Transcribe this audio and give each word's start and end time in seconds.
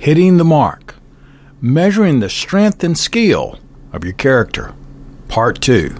Hitting 0.00 0.38
the 0.38 0.44
Mark 0.46 0.94
Measuring 1.60 2.20
the 2.20 2.30
Strength 2.30 2.82
and 2.82 2.96
Skill 2.96 3.58
of 3.92 4.02
Your 4.02 4.14
Character, 4.14 4.74
Part 5.28 5.60
2. 5.60 5.94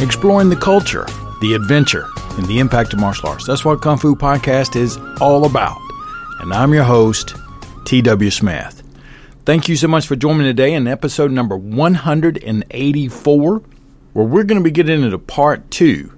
Exploring 0.00 0.48
the 0.48 0.58
culture, 0.60 1.06
the 1.40 1.54
adventure, 1.54 2.08
and 2.30 2.44
the 2.48 2.58
impact 2.58 2.92
of 2.92 2.98
martial 2.98 3.28
arts. 3.28 3.46
That's 3.46 3.64
what 3.64 3.80
Kung 3.80 3.96
Fu 3.96 4.16
Podcast 4.16 4.74
is 4.74 4.96
all 5.20 5.44
about. 5.44 5.78
And 6.40 6.52
I'm 6.52 6.74
your 6.74 6.82
host, 6.82 7.36
T.W. 7.84 8.32
Smith. 8.32 8.82
Thank 9.44 9.68
you 9.68 9.76
so 9.76 9.86
much 9.86 10.08
for 10.08 10.16
joining 10.16 10.38
me 10.38 10.44
today 10.46 10.74
in 10.74 10.88
episode 10.88 11.30
number 11.30 11.56
184, 11.56 13.62
where 14.12 14.24
we're 14.24 14.44
going 14.44 14.60
to 14.60 14.64
be 14.64 14.70
getting 14.70 15.02
into 15.02 15.18
part 15.18 15.70
two 15.70 16.14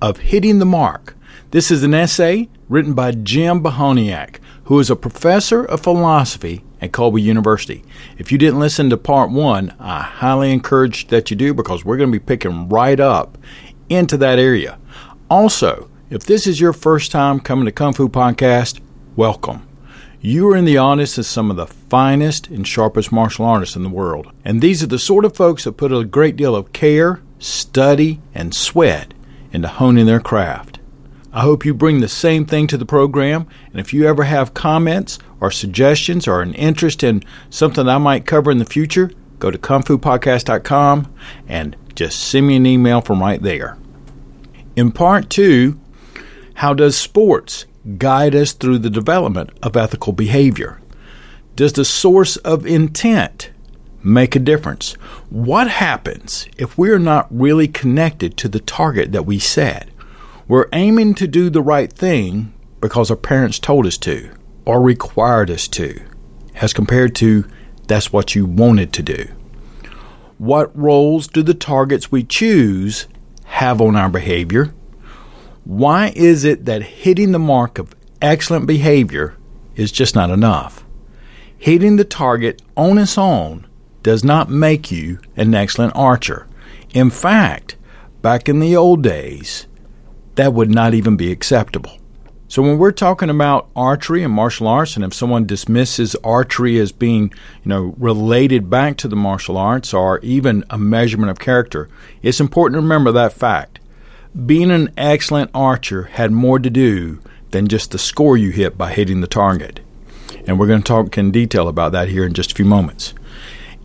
of 0.00 0.18
Hitting 0.18 0.58
the 0.58 0.66
Mark. 0.66 1.16
This 1.50 1.70
is 1.70 1.82
an 1.82 1.94
essay 1.94 2.48
written 2.68 2.94
by 2.94 3.12
Jim 3.12 3.62
Behuniak, 3.62 4.36
who 4.64 4.80
is 4.80 4.90
a 4.90 4.96
professor 4.96 5.64
of 5.64 5.80
philosophy 5.80 6.64
at 6.80 6.92
Colby 6.92 7.22
University. 7.22 7.84
If 8.18 8.32
you 8.32 8.38
didn't 8.38 8.60
listen 8.60 8.90
to 8.90 8.96
part 8.96 9.30
one, 9.30 9.74
I 9.78 10.00
highly 10.02 10.52
encourage 10.52 11.08
that 11.08 11.30
you 11.30 11.36
do 11.36 11.54
because 11.54 11.84
we're 11.84 11.96
going 11.96 12.10
to 12.10 12.18
be 12.18 12.24
picking 12.24 12.68
right 12.68 12.98
up 12.98 13.38
into 13.88 14.16
that 14.16 14.38
area. 14.38 14.78
Also, 15.30 15.90
if 16.10 16.24
this 16.24 16.46
is 16.46 16.60
your 16.60 16.72
first 16.72 17.12
time 17.12 17.40
coming 17.40 17.66
to 17.66 17.72
Kung 17.72 17.92
Fu 17.92 18.08
Podcast, 18.08 18.80
welcome. 19.16 19.66
You 20.20 20.48
are 20.48 20.56
in 20.56 20.64
the 20.64 20.78
audience 20.78 21.18
of 21.18 21.26
some 21.26 21.50
of 21.50 21.56
the 21.56 21.66
finest 21.66 22.48
and 22.48 22.66
sharpest 22.66 23.12
martial 23.12 23.44
artists 23.44 23.76
in 23.76 23.82
the 23.82 23.90
world. 23.90 24.32
And 24.42 24.62
these 24.62 24.82
are 24.82 24.86
the 24.86 24.98
sort 24.98 25.26
of 25.26 25.36
folks 25.36 25.64
that 25.64 25.72
put 25.72 25.92
a 25.92 26.02
great 26.02 26.36
deal 26.36 26.56
of 26.56 26.72
care, 26.72 27.20
study, 27.44 28.20
and 28.34 28.54
sweat 28.54 29.12
into 29.52 29.68
honing 29.68 30.06
their 30.06 30.20
craft. 30.20 30.78
I 31.32 31.40
hope 31.40 31.64
you 31.64 31.74
bring 31.74 32.00
the 32.00 32.08
same 32.08 32.46
thing 32.46 32.66
to 32.68 32.76
the 32.76 32.86
program. 32.86 33.46
And 33.70 33.80
if 33.80 33.92
you 33.92 34.06
ever 34.06 34.24
have 34.24 34.54
comments 34.54 35.18
or 35.40 35.50
suggestions 35.50 36.26
or 36.26 36.40
an 36.40 36.54
interest 36.54 37.02
in 37.02 37.22
something 37.50 37.88
I 37.88 37.98
might 37.98 38.24
cover 38.24 38.50
in 38.50 38.58
the 38.58 38.64
future, 38.64 39.10
go 39.40 39.50
to 39.50 39.58
kungfupodcast.com 39.58 41.12
and 41.48 41.76
just 41.94 42.20
send 42.20 42.46
me 42.46 42.56
an 42.56 42.66
email 42.66 43.00
from 43.00 43.20
right 43.20 43.42
there. 43.42 43.76
In 44.76 44.90
part 44.90 45.28
two, 45.28 45.78
how 46.54 46.72
does 46.72 46.96
sports 46.96 47.66
guide 47.98 48.34
us 48.34 48.52
through 48.52 48.78
the 48.78 48.90
development 48.90 49.50
of 49.62 49.76
ethical 49.76 50.12
behavior? 50.12 50.80
Does 51.56 51.74
the 51.74 51.84
source 51.84 52.36
of 52.38 52.64
intent 52.64 53.50
make 54.04 54.36
a 54.36 54.40
difference? 54.40 54.92
What 55.30 55.68
happens 55.68 56.46
if 56.58 56.76
we're 56.76 56.98
not 56.98 57.26
really 57.30 57.68
connected 57.68 58.36
to 58.38 58.48
the 58.48 58.60
target 58.60 59.12
that 59.12 59.26
we 59.26 59.38
set? 59.38 59.88
We're 60.46 60.68
aiming 60.72 61.14
to 61.14 61.26
do 61.26 61.48
the 61.48 61.62
right 61.62 61.92
thing 61.92 62.52
because 62.80 63.10
our 63.10 63.16
parents 63.16 63.58
told 63.58 63.86
us 63.86 63.96
to 63.98 64.30
or 64.66 64.80
required 64.80 65.50
us 65.50 65.66
to, 65.68 66.02
as 66.54 66.72
compared 66.72 67.14
to 67.16 67.44
that's 67.86 68.12
what 68.12 68.34
you 68.34 68.46
wanted 68.46 68.92
to 68.92 69.02
do. 69.02 69.26
What 70.38 70.76
roles 70.76 71.26
do 71.26 71.42
the 71.42 71.54
targets 71.54 72.10
we 72.10 72.24
choose 72.24 73.06
have 73.44 73.80
on 73.80 73.96
our 73.96 74.10
behavior? 74.10 74.74
Why 75.64 76.12
is 76.14 76.44
it 76.44 76.66
that 76.66 76.82
hitting 76.82 77.32
the 77.32 77.38
mark 77.38 77.78
of 77.78 77.94
excellent 78.20 78.66
behavior 78.66 79.36
is 79.76 79.92
just 79.92 80.14
not 80.14 80.30
enough? 80.30 80.84
Hitting 81.56 81.96
the 81.96 82.04
target 82.04 82.60
on 82.76 82.98
its 82.98 83.16
own 83.16 83.66
does 84.04 84.22
not 84.22 84.48
make 84.48 84.92
you 84.92 85.18
an 85.36 85.52
excellent 85.52 85.96
archer. 85.96 86.46
In 86.90 87.10
fact, 87.10 87.74
back 88.22 88.48
in 88.48 88.60
the 88.60 88.76
old 88.76 89.02
days, 89.02 89.66
that 90.36 90.52
would 90.52 90.70
not 90.70 90.94
even 90.94 91.16
be 91.16 91.32
acceptable. 91.32 91.98
So 92.46 92.62
when 92.62 92.78
we're 92.78 92.92
talking 92.92 93.30
about 93.30 93.68
archery 93.74 94.22
and 94.22 94.32
martial 94.32 94.68
arts, 94.68 94.94
and 94.94 95.04
if 95.04 95.12
someone 95.12 95.44
dismisses 95.44 96.14
archery 96.22 96.78
as 96.78 96.92
being, 96.92 97.32
you 97.64 97.68
know, 97.68 97.94
related 97.98 98.70
back 98.70 98.96
to 98.98 99.08
the 99.08 99.16
martial 99.16 99.56
arts 99.56 99.92
or 99.92 100.20
even 100.20 100.62
a 100.70 100.78
measurement 100.78 101.30
of 101.30 101.40
character, 101.40 101.88
it's 102.22 102.38
important 102.38 102.76
to 102.76 102.82
remember 102.82 103.10
that 103.10 103.32
fact 103.32 103.80
being 104.46 104.70
an 104.72 104.92
excellent 104.96 105.50
archer 105.54 106.04
had 106.04 106.32
more 106.32 106.58
to 106.58 106.68
do 106.68 107.20
than 107.50 107.68
just 107.68 107.92
the 107.92 107.98
score 107.98 108.36
you 108.36 108.50
hit 108.50 108.76
by 108.76 108.92
hitting 108.92 109.20
the 109.20 109.28
target. 109.28 109.78
And 110.46 110.58
we're 110.58 110.66
going 110.66 110.82
to 110.82 110.86
talk 110.86 111.16
in 111.16 111.30
detail 111.30 111.68
about 111.68 111.92
that 111.92 112.08
here 112.08 112.26
in 112.26 112.34
just 112.34 112.52
a 112.52 112.54
few 112.54 112.64
moments. 112.64 113.14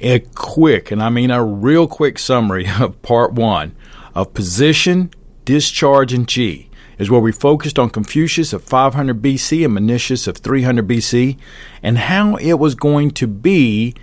A 0.01 0.19
quick, 0.19 0.91
and 0.91 1.03
I 1.03 1.09
mean 1.09 1.29
a 1.29 1.43
real 1.43 1.87
quick 1.87 2.19
summary 2.19 2.67
of 2.79 3.01
part 3.01 3.33
one 3.33 3.75
of 4.15 4.33
position, 4.33 5.11
discharge, 5.45 6.13
and 6.13 6.27
chi 6.27 6.67
is 6.97 7.09
where 7.09 7.21
we 7.21 7.31
focused 7.31 7.79
on 7.79 7.89
Confucius 7.89 8.53
of 8.53 8.63
500 8.63 9.21
BC 9.21 9.65
and 9.65 9.77
Mencius 9.77 10.27
of 10.27 10.37
300 10.37 10.87
BC 10.87 11.37
and 11.81 11.97
how 11.97 12.35
it 12.35 12.53
was 12.53 12.75
going 12.75 13.11
to 13.11 13.27
be 13.27 13.95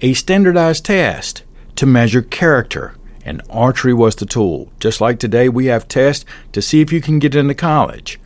a 0.00 0.14
standardized 0.14 0.84
test 0.84 1.42
to 1.76 1.86
measure 1.86 2.22
character 2.22 2.94
and 3.24 3.42
archery 3.50 3.94
was 3.94 4.16
the 4.16 4.26
tool. 4.26 4.70
Just 4.78 5.00
like 5.00 5.18
today, 5.18 5.48
we 5.48 5.66
have 5.66 5.88
tests 5.88 6.24
to 6.52 6.62
see 6.62 6.80
if 6.80 6.92
you 6.92 7.00
can 7.00 7.18
get 7.18 7.34
into 7.34 7.54
college. 7.54 8.20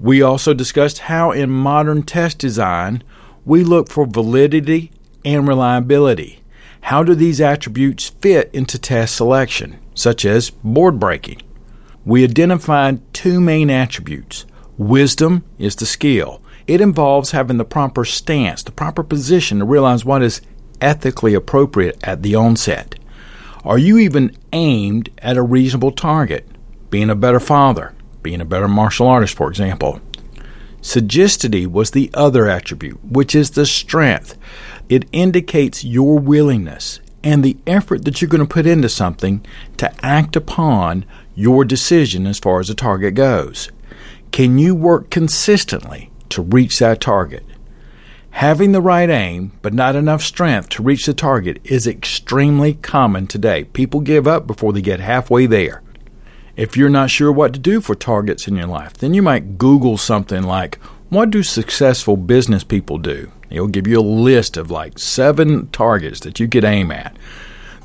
We 0.00 0.20
also 0.20 0.52
discussed 0.52 0.98
how, 0.98 1.30
in 1.30 1.50
modern 1.50 2.02
test 2.02 2.38
design, 2.38 3.02
we 3.44 3.62
look 3.62 3.88
for 3.88 4.06
validity 4.06 4.90
and 5.24 5.46
reliability. 5.46 6.40
How 6.88 7.02
do 7.02 7.14
these 7.14 7.40
attributes 7.40 8.10
fit 8.10 8.50
into 8.52 8.78
test 8.78 9.16
selection, 9.16 9.78
such 9.94 10.26
as 10.26 10.50
board 10.50 11.00
breaking? 11.00 11.40
We 12.04 12.24
identified 12.24 13.00
two 13.14 13.40
main 13.40 13.70
attributes. 13.70 14.44
Wisdom 14.76 15.44
is 15.58 15.76
the 15.76 15.86
skill. 15.86 16.42
It 16.66 16.82
involves 16.82 17.30
having 17.30 17.56
the 17.56 17.64
proper 17.64 18.04
stance, 18.04 18.62
the 18.62 18.70
proper 18.70 19.02
position 19.02 19.60
to 19.60 19.64
realize 19.64 20.04
what 20.04 20.22
is 20.22 20.42
ethically 20.82 21.32
appropriate 21.32 21.98
at 22.02 22.22
the 22.22 22.34
onset. 22.34 22.96
Are 23.64 23.78
you 23.78 23.96
even 23.96 24.36
aimed 24.52 25.08
at 25.22 25.38
a 25.38 25.42
reasonable 25.42 25.92
target? 25.92 26.46
Being 26.90 27.08
a 27.08 27.14
better 27.14 27.40
father, 27.40 27.94
being 28.22 28.42
a 28.42 28.44
better 28.44 28.68
martial 28.68 29.06
artist, 29.06 29.34
for 29.34 29.48
example. 29.48 30.02
Sagacity 30.82 31.66
was 31.66 31.92
the 31.92 32.10
other 32.12 32.46
attribute, 32.46 33.02
which 33.02 33.34
is 33.34 33.52
the 33.52 33.64
strength. 33.64 34.36
It 34.88 35.08
indicates 35.12 35.84
your 35.84 36.18
willingness 36.18 37.00
and 37.22 37.42
the 37.42 37.56
effort 37.66 38.04
that 38.04 38.20
you're 38.20 38.28
going 38.28 38.46
to 38.46 38.46
put 38.46 38.66
into 38.66 38.88
something 38.88 39.44
to 39.78 39.92
act 40.04 40.36
upon 40.36 41.06
your 41.34 41.64
decision 41.64 42.26
as 42.26 42.38
far 42.38 42.60
as 42.60 42.68
the 42.68 42.74
target 42.74 43.14
goes. 43.14 43.70
Can 44.30 44.58
you 44.58 44.74
work 44.74 45.10
consistently 45.10 46.10
to 46.28 46.42
reach 46.42 46.78
that 46.80 47.00
target? 47.00 47.44
Having 48.30 48.72
the 48.72 48.82
right 48.82 49.08
aim, 49.08 49.52
but 49.62 49.72
not 49.72 49.94
enough 49.94 50.20
strength 50.20 50.68
to 50.70 50.82
reach 50.82 51.06
the 51.06 51.14
target, 51.14 51.60
is 51.62 51.86
extremely 51.86 52.74
common 52.74 53.28
today. 53.28 53.64
People 53.64 54.00
give 54.00 54.26
up 54.26 54.46
before 54.46 54.72
they 54.72 54.82
get 54.82 54.98
halfway 54.98 55.46
there. 55.46 55.82
If 56.56 56.76
you're 56.76 56.88
not 56.88 57.10
sure 57.10 57.32
what 57.32 57.52
to 57.54 57.60
do 57.60 57.80
for 57.80 57.94
targets 57.94 58.46
in 58.46 58.56
your 58.56 58.66
life, 58.66 58.94
then 58.94 59.14
you 59.14 59.22
might 59.22 59.56
Google 59.56 59.96
something 59.96 60.42
like, 60.42 60.78
What 61.14 61.30
do 61.30 61.44
successful 61.44 62.16
business 62.16 62.64
people 62.64 62.98
do? 62.98 63.30
It'll 63.48 63.68
give 63.68 63.86
you 63.86 64.00
a 64.00 64.02
list 64.02 64.56
of 64.56 64.72
like 64.72 64.98
seven 64.98 65.68
targets 65.68 66.18
that 66.20 66.40
you 66.40 66.48
could 66.48 66.64
aim 66.64 66.90
at. 66.90 67.16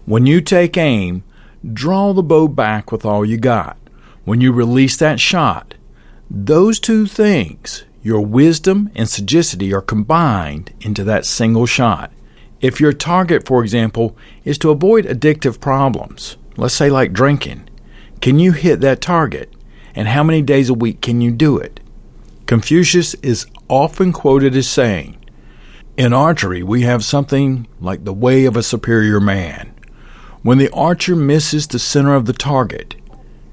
When 0.08 0.26
you 0.26 0.42
take 0.42 0.76
aim, 0.78 1.24
draw 1.72 2.12
the 2.12 2.24
bow 2.24 2.48
back 2.48 2.92
with 2.92 3.06
all 3.06 3.24
you 3.24 3.38
got. 3.38 3.78
When 4.26 4.42
you 4.42 4.52
release 4.52 4.98
that 4.98 5.20
shot, 5.20 5.76
those 6.28 6.80
two 6.80 7.06
things 7.06 7.84
your 8.02 8.22
wisdom 8.22 8.90
and 8.96 9.08
sagacity 9.08 9.72
are 9.76 9.82
combined 9.82 10.74
into 10.82 11.04
that 11.04 11.24
single 11.24 11.68
shot. 11.68 12.12
If 12.62 12.82
your 12.82 12.94
target, 12.94 13.46
for 13.46 13.62
example, 13.62 14.18
is 14.44 14.58
to 14.58 14.72
avoid 14.72 15.06
addictive 15.06 15.60
problems, 15.60 16.36
let's 16.58 16.74
say 16.74 16.90
like 16.90 17.14
drinking, 17.14 17.70
can 18.22 18.40
you 18.40 18.54
hit 18.54 18.82
that 18.82 19.02
target? 19.02 19.54
And 19.94 20.08
how 20.08 20.24
many 20.24 20.42
days 20.42 20.70
a 20.70 20.74
week 20.74 21.02
can 21.02 21.22
you 21.22 21.30
do 21.30 21.60
it? 21.60 21.80
Confucius 22.50 23.14
is 23.22 23.46
often 23.68 24.12
quoted 24.12 24.56
as 24.56 24.68
saying, 24.68 25.24
In 25.98 26.14
archery, 26.14 26.64
we 26.64 26.82
have 26.82 27.06
something 27.06 27.68
like 27.80 28.06
the 28.06 28.12
way 28.12 28.46
of 28.46 28.58
a 28.58 28.64
superior 28.64 29.20
man. 29.20 29.72
When 30.42 30.58
the 30.58 30.72
archer 30.72 31.16
misses 31.16 31.68
the 31.68 31.78
center 31.78 32.16
of 32.16 32.26
the 32.26 32.34
target, 32.34 32.96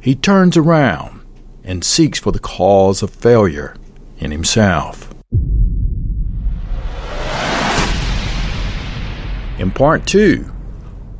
he 0.00 0.14
turns 0.14 0.56
around 0.56 1.20
and 1.62 1.84
seeks 1.84 2.18
for 2.18 2.32
the 2.32 2.38
cause 2.38 3.02
of 3.02 3.10
failure 3.10 3.76
in 4.16 4.30
himself. 4.30 5.12
In 9.58 9.72
part 9.72 10.06
two, 10.06 10.50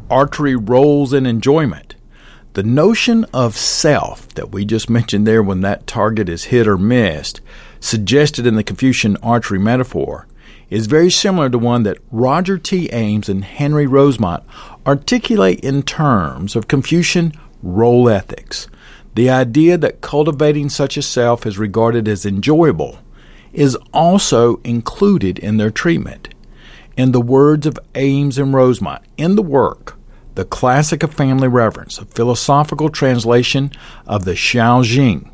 archery 0.09 0.57
roles 0.57 1.13
and 1.13 1.27
enjoyment. 1.27 1.95
The 2.55 2.63
notion 2.63 3.27
of 3.35 3.55
self 3.55 4.29
that 4.29 4.51
we 4.51 4.65
just 4.65 4.89
mentioned 4.89 5.27
there 5.27 5.43
when 5.43 5.61
that 5.61 5.87
target 5.87 6.31
is 6.31 6.45
hit 6.45 6.67
or 6.67 6.79
missed, 6.79 7.43
suggested 7.81 8.47
in 8.47 8.55
the 8.55 8.65
Confucian 8.65 9.17
archery 9.19 9.59
metaphor, 9.59 10.27
is 10.71 10.87
very 10.87 11.11
similar 11.11 11.49
to 11.49 11.59
one 11.59 11.85
that 11.85 11.99
Roger 12.11 12.59
T. 12.59 12.89
Ames 12.93 13.29
and 13.29 13.45
Henry 13.45 13.87
Rosemont 13.87 14.43
articulate 14.87 15.61
in 15.61 15.83
terms 15.83 16.57
of 16.57 16.69
Confucian 16.69 17.33
role 17.63 18.09
ethics. 18.09 18.67
The 19.15 19.31
idea 19.31 19.79
that 19.79 20.01
cultivating 20.01 20.69
such 20.69 20.97
a 20.97 21.03
self 21.03 21.47
is 21.47 21.59
regarded 21.59 22.09
as 22.09 22.27
enjoyable 22.27 22.99
is 23.53 23.77
also 23.93 24.61
included 24.63 25.39
in 25.39 25.57
their 25.57 25.71
treatment. 25.71 26.29
In 26.97 27.13
the 27.13 27.21
words 27.21 27.67
of 27.67 27.79
Ames 27.95 28.39
and 28.39 28.53
Rosemont, 28.53 29.03
in 29.17 29.37
the 29.37 29.43
work, 29.43 29.97
The 30.35 30.45
Classic 30.45 31.03
of 31.03 31.15
Family 31.15 31.49
Reverence, 31.49 31.99
a 31.99 32.05
philosophical 32.05 32.91
translation 32.91 33.71
of 34.07 34.25
the 34.25 34.33
Xiao 34.33 34.83
Jing, 34.83 35.31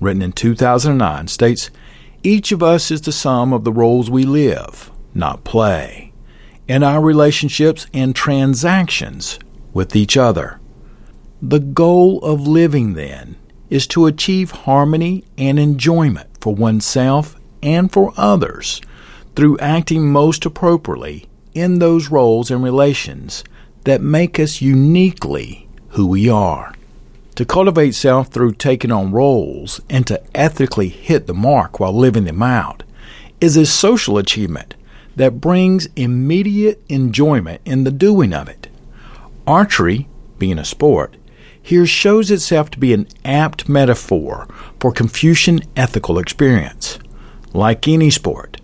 written 0.00 0.20
in 0.20 0.32
2009, 0.32 1.28
states 1.28 1.70
Each 2.24 2.52
of 2.52 2.62
us 2.62 2.92
is 2.92 3.00
the 3.00 3.10
sum 3.10 3.52
of 3.52 3.64
the 3.64 3.72
roles 3.72 4.08
we 4.08 4.24
live, 4.24 4.92
not 5.12 5.42
play, 5.42 6.12
in 6.68 6.84
our 6.84 7.00
relationships 7.00 7.88
and 7.92 8.14
transactions 8.14 9.40
with 9.72 9.96
each 9.96 10.16
other. 10.16 10.60
The 11.40 11.58
goal 11.58 12.20
of 12.22 12.46
living, 12.46 12.94
then, 12.94 13.34
is 13.70 13.88
to 13.88 14.06
achieve 14.06 14.52
harmony 14.52 15.24
and 15.36 15.58
enjoyment 15.58 16.28
for 16.40 16.54
oneself 16.54 17.34
and 17.60 17.90
for 17.90 18.12
others 18.16 18.80
through 19.34 19.58
acting 19.58 20.12
most 20.12 20.46
appropriately 20.46 21.26
in 21.54 21.80
those 21.80 22.10
roles 22.10 22.52
and 22.52 22.62
relations 22.62 23.42
that 23.82 24.00
make 24.00 24.38
us 24.38 24.60
uniquely 24.60 25.68
who 25.88 26.06
we 26.06 26.28
are. 26.28 26.72
To 27.36 27.46
cultivate 27.46 27.94
self 27.94 28.28
through 28.28 28.52
taking 28.52 28.92
on 28.92 29.10
roles 29.10 29.80
and 29.88 30.06
to 30.06 30.22
ethically 30.34 30.88
hit 30.88 31.26
the 31.26 31.34
mark 31.34 31.80
while 31.80 31.92
living 31.92 32.24
them 32.24 32.42
out 32.42 32.82
is 33.40 33.56
a 33.56 33.64
social 33.64 34.18
achievement 34.18 34.74
that 35.16 35.40
brings 35.40 35.88
immediate 35.96 36.82
enjoyment 36.90 37.62
in 37.64 37.84
the 37.84 37.90
doing 37.90 38.34
of 38.34 38.48
it. 38.48 38.68
Archery, 39.46 40.08
being 40.38 40.58
a 40.58 40.64
sport, 40.64 41.16
here 41.60 41.86
shows 41.86 42.30
itself 42.30 42.70
to 42.70 42.78
be 42.78 42.92
an 42.92 43.08
apt 43.24 43.68
metaphor 43.68 44.46
for 44.78 44.92
Confucian 44.92 45.60
ethical 45.74 46.18
experience. 46.18 46.98
Like 47.54 47.88
any 47.88 48.10
sport, 48.10 48.60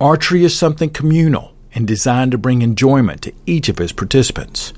archery 0.00 0.44
is 0.44 0.56
something 0.56 0.90
communal 0.90 1.52
and 1.74 1.86
designed 1.86 2.32
to 2.32 2.38
bring 2.38 2.62
enjoyment 2.62 3.22
to 3.22 3.32
each 3.44 3.68
of 3.68 3.80
its 3.80 3.92
participants. 3.92 4.72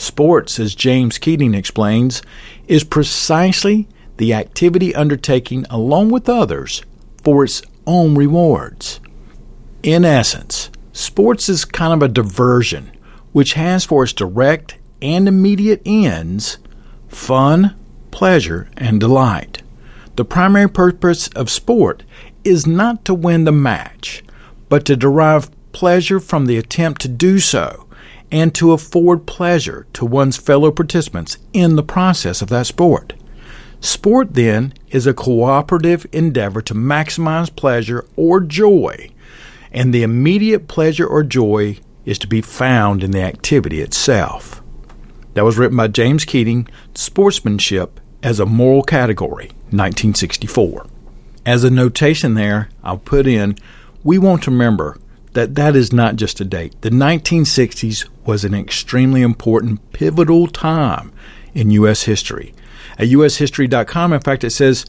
Sports, 0.00 0.58
as 0.58 0.74
James 0.74 1.18
Keating 1.18 1.52
explains, 1.52 2.22
is 2.66 2.84
precisely 2.84 3.86
the 4.16 4.32
activity 4.32 4.94
undertaken 4.94 5.66
along 5.68 6.08
with 6.08 6.26
others 6.26 6.82
for 7.22 7.44
its 7.44 7.60
own 7.86 8.14
rewards. 8.14 8.98
In 9.82 10.06
essence, 10.06 10.70
sports 10.94 11.50
is 11.50 11.66
kind 11.66 11.92
of 11.92 12.02
a 12.02 12.10
diversion 12.10 12.90
which 13.32 13.52
has 13.52 13.84
for 13.84 14.02
its 14.02 14.14
direct 14.14 14.76
and 15.02 15.28
immediate 15.28 15.82
ends 15.84 16.56
fun, 17.08 17.76
pleasure, 18.10 18.70
and 18.78 19.00
delight. 19.00 19.62
The 20.16 20.24
primary 20.24 20.70
purpose 20.70 21.28
of 21.36 21.50
sport 21.50 22.04
is 22.42 22.66
not 22.66 23.04
to 23.04 23.12
win 23.12 23.44
the 23.44 23.52
match, 23.52 24.24
but 24.70 24.86
to 24.86 24.96
derive 24.96 25.50
pleasure 25.72 26.20
from 26.20 26.46
the 26.46 26.56
attempt 26.56 27.02
to 27.02 27.08
do 27.08 27.38
so 27.38 27.86
and 28.30 28.54
to 28.54 28.72
afford 28.72 29.26
pleasure 29.26 29.86
to 29.92 30.04
one's 30.04 30.36
fellow 30.36 30.70
participants 30.70 31.38
in 31.52 31.76
the 31.76 31.82
process 31.82 32.42
of 32.42 32.48
that 32.48 32.66
sport. 32.66 33.14
Sport, 33.80 34.34
then, 34.34 34.74
is 34.90 35.06
a 35.06 35.14
cooperative 35.14 36.06
endeavor 36.12 36.60
to 36.62 36.74
maximize 36.74 37.54
pleasure 37.54 38.06
or 38.14 38.40
joy, 38.40 39.10
and 39.72 39.92
the 39.92 40.02
immediate 40.02 40.68
pleasure 40.68 41.06
or 41.06 41.22
joy 41.22 41.78
is 42.04 42.18
to 42.18 42.26
be 42.26 42.40
found 42.40 43.02
in 43.02 43.10
the 43.10 43.22
activity 43.22 43.80
itself. 43.80 44.62
That 45.34 45.44
was 45.44 45.56
written 45.56 45.76
by 45.76 45.88
James 45.88 46.24
Keating, 46.24 46.68
Sportsmanship 46.94 48.00
as 48.22 48.38
a 48.38 48.46
Moral 48.46 48.82
Category, 48.82 49.46
1964. 49.70 50.86
As 51.46 51.64
a 51.64 51.70
notation 51.70 52.34
there, 52.34 52.68
I'll 52.82 52.98
put 52.98 53.26
in 53.26 53.56
we 54.02 54.18
want 54.18 54.42
to 54.44 54.50
remember 54.50 54.98
that 55.32 55.54
that 55.54 55.76
is 55.76 55.92
not 55.92 56.16
just 56.16 56.40
a 56.40 56.44
date. 56.44 56.80
The 56.82 56.90
1960s 56.90 58.08
was 58.24 58.44
an 58.44 58.54
extremely 58.54 59.22
important, 59.22 59.92
pivotal 59.92 60.48
time 60.48 61.12
in 61.54 61.70
U.S. 61.70 62.04
history. 62.04 62.54
At 62.98 63.08
ushistory.com, 63.08 64.12
in 64.12 64.20
fact, 64.20 64.44
it 64.44 64.50
says 64.50 64.86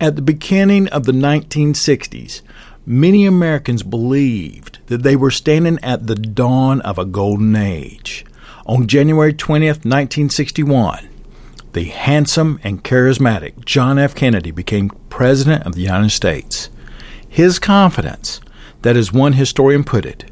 at 0.00 0.16
the 0.16 0.22
beginning 0.22 0.88
of 0.88 1.04
the 1.04 1.12
1960s, 1.12 2.42
many 2.86 3.26
Americans 3.26 3.82
believed 3.82 4.78
that 4.86 5.02
they 5.02 5.16
were 5.16 5.30
standing 5.30 5.78
at 5.82 6.06
the 6.06 6.14
dawn 6.14 6.80
of 6.82 6.98
a 6.98 7.04
golden 7.04 7.54
age. 7.56 8.24
On 8.66 8.86
January 8.86 9.32
20th, 9.32 9.84
1961, 9.84 11.08
the 11.74 11.84
handsome 11.84 12.58
and 12.62 12.84
charismatic 12.84 13.64
John 13.64 13.98
F. 13.98 14.14
Kennedy 14.14 14.50
became 14.50 14.90
President 15.10 15.64
of 15.64 15.74
the 15.74 15.82
United 15.82 16.10
States. 16.10 16.70
His 17.28 17.58
confidence 17.58 18.40
that, 18.84 18.96
as 18.96 19.12
one 19.12 19.32
historian 19.32 19.82
put 19.82 20.04
it, 20.04 20.30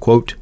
quote, 0.00 0.34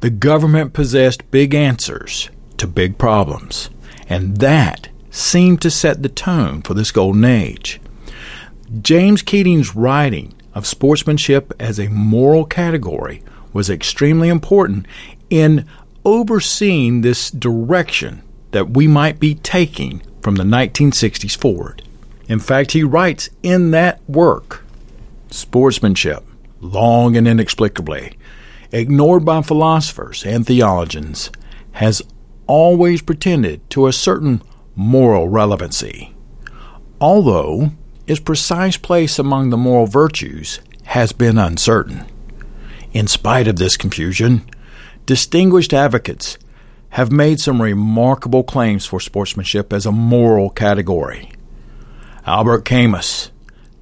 the 0.00 0.10
government 0.10 0.74
possessed 0.74 1.28
big 1.30 1.54
answers 1.54 2.28
to 2.58 2.66
big 2.66 2.98
problems, 2.98 3.70
and 4.08 4.36
that 4.36 4.88
seemed 5.10 5.60
to 5.62 5.70
set 5.70 6.02
the 6.02 6.10
tone 6.10 6.60
for 6.60 6.74
this 6.74 6.92
golden 6.92 7.24
age. 7.24 7.80
James 8.82 9.22
Keating's 9.22 9.74
writing 9.74 10.34
of 10.54 10.66
sportsmanship 10.66 11.54
as 11.58 11.80
a 11.80 11.88
moral 11.88 12.44
category 12.44 13.22
was 13.54 13.70
extremely 13.70 14.28
important 14.28 14.84
in 15.30 15.66
overseeing 16.04 17.00
this 17.00 17.30
direction 17.30 18.22
that 18.50 18.70
we 18.70 18.86
might 18.86 19.18
be 19.18 19.34
taking 19.34 20.02
from 20.20 20.34
the 20.34 20.44
1960s 20.44 21.36
forward. 21.36 21.82
In 22.28 22.38
fact, 22.38 22.72
he 22.72 22.84
writes 22.84 23.30
in 23.42 23.70
that 23.70 24.06
work 24.08 24.62
sportsmanship 25.30 26.22
long 26.60 27.16
and 27.16 27.26
inexplicably, 27.28 28.16
ignored 28.72 29.24
by 29.24 29.42
philosophers 29.42 30.24
and 30.24 30.46
theologians, 30.46 31.30
has 31.72 32.02
always 32.46 33.02
pretended 33.02 33.68
to 33.70 33.86
a 33.86 33.92
certain 33.92 34.42
moral 34.74 35.28
relevancy, 35.28 36.14
although 37.00 37.70
its 38.06 38.20
precise 38.20 38.76
place 38.76 39.18
among 39.18 39.50
the 39.50 39.56
moral 39.56 39.86
virtues 39.86 40.60
has 40.84 41.12
been 41.12 41.36
uncertain. 41.38 42.04
In 42.92 43.06
spite 43.06 43.46
of 43.46 43.56
this 43.56 43.76
confusion, 43.76 44.48
distinguished 45.04 45.74
advocates 45.74 46.38
have 46.90 47.12
made 47.12 47.38
some 47.38 47.60
remarkable 47.60 48.42
claims 48.42 48.86
for 48.86 48.98
sportsmanship 48.98 49.72
as 49.72 49.84
a 49.84 49.92
moral 49.92 50.48
category. 50.48 51.30
Albert 52.24 52.64
Camus, 52.64 53.30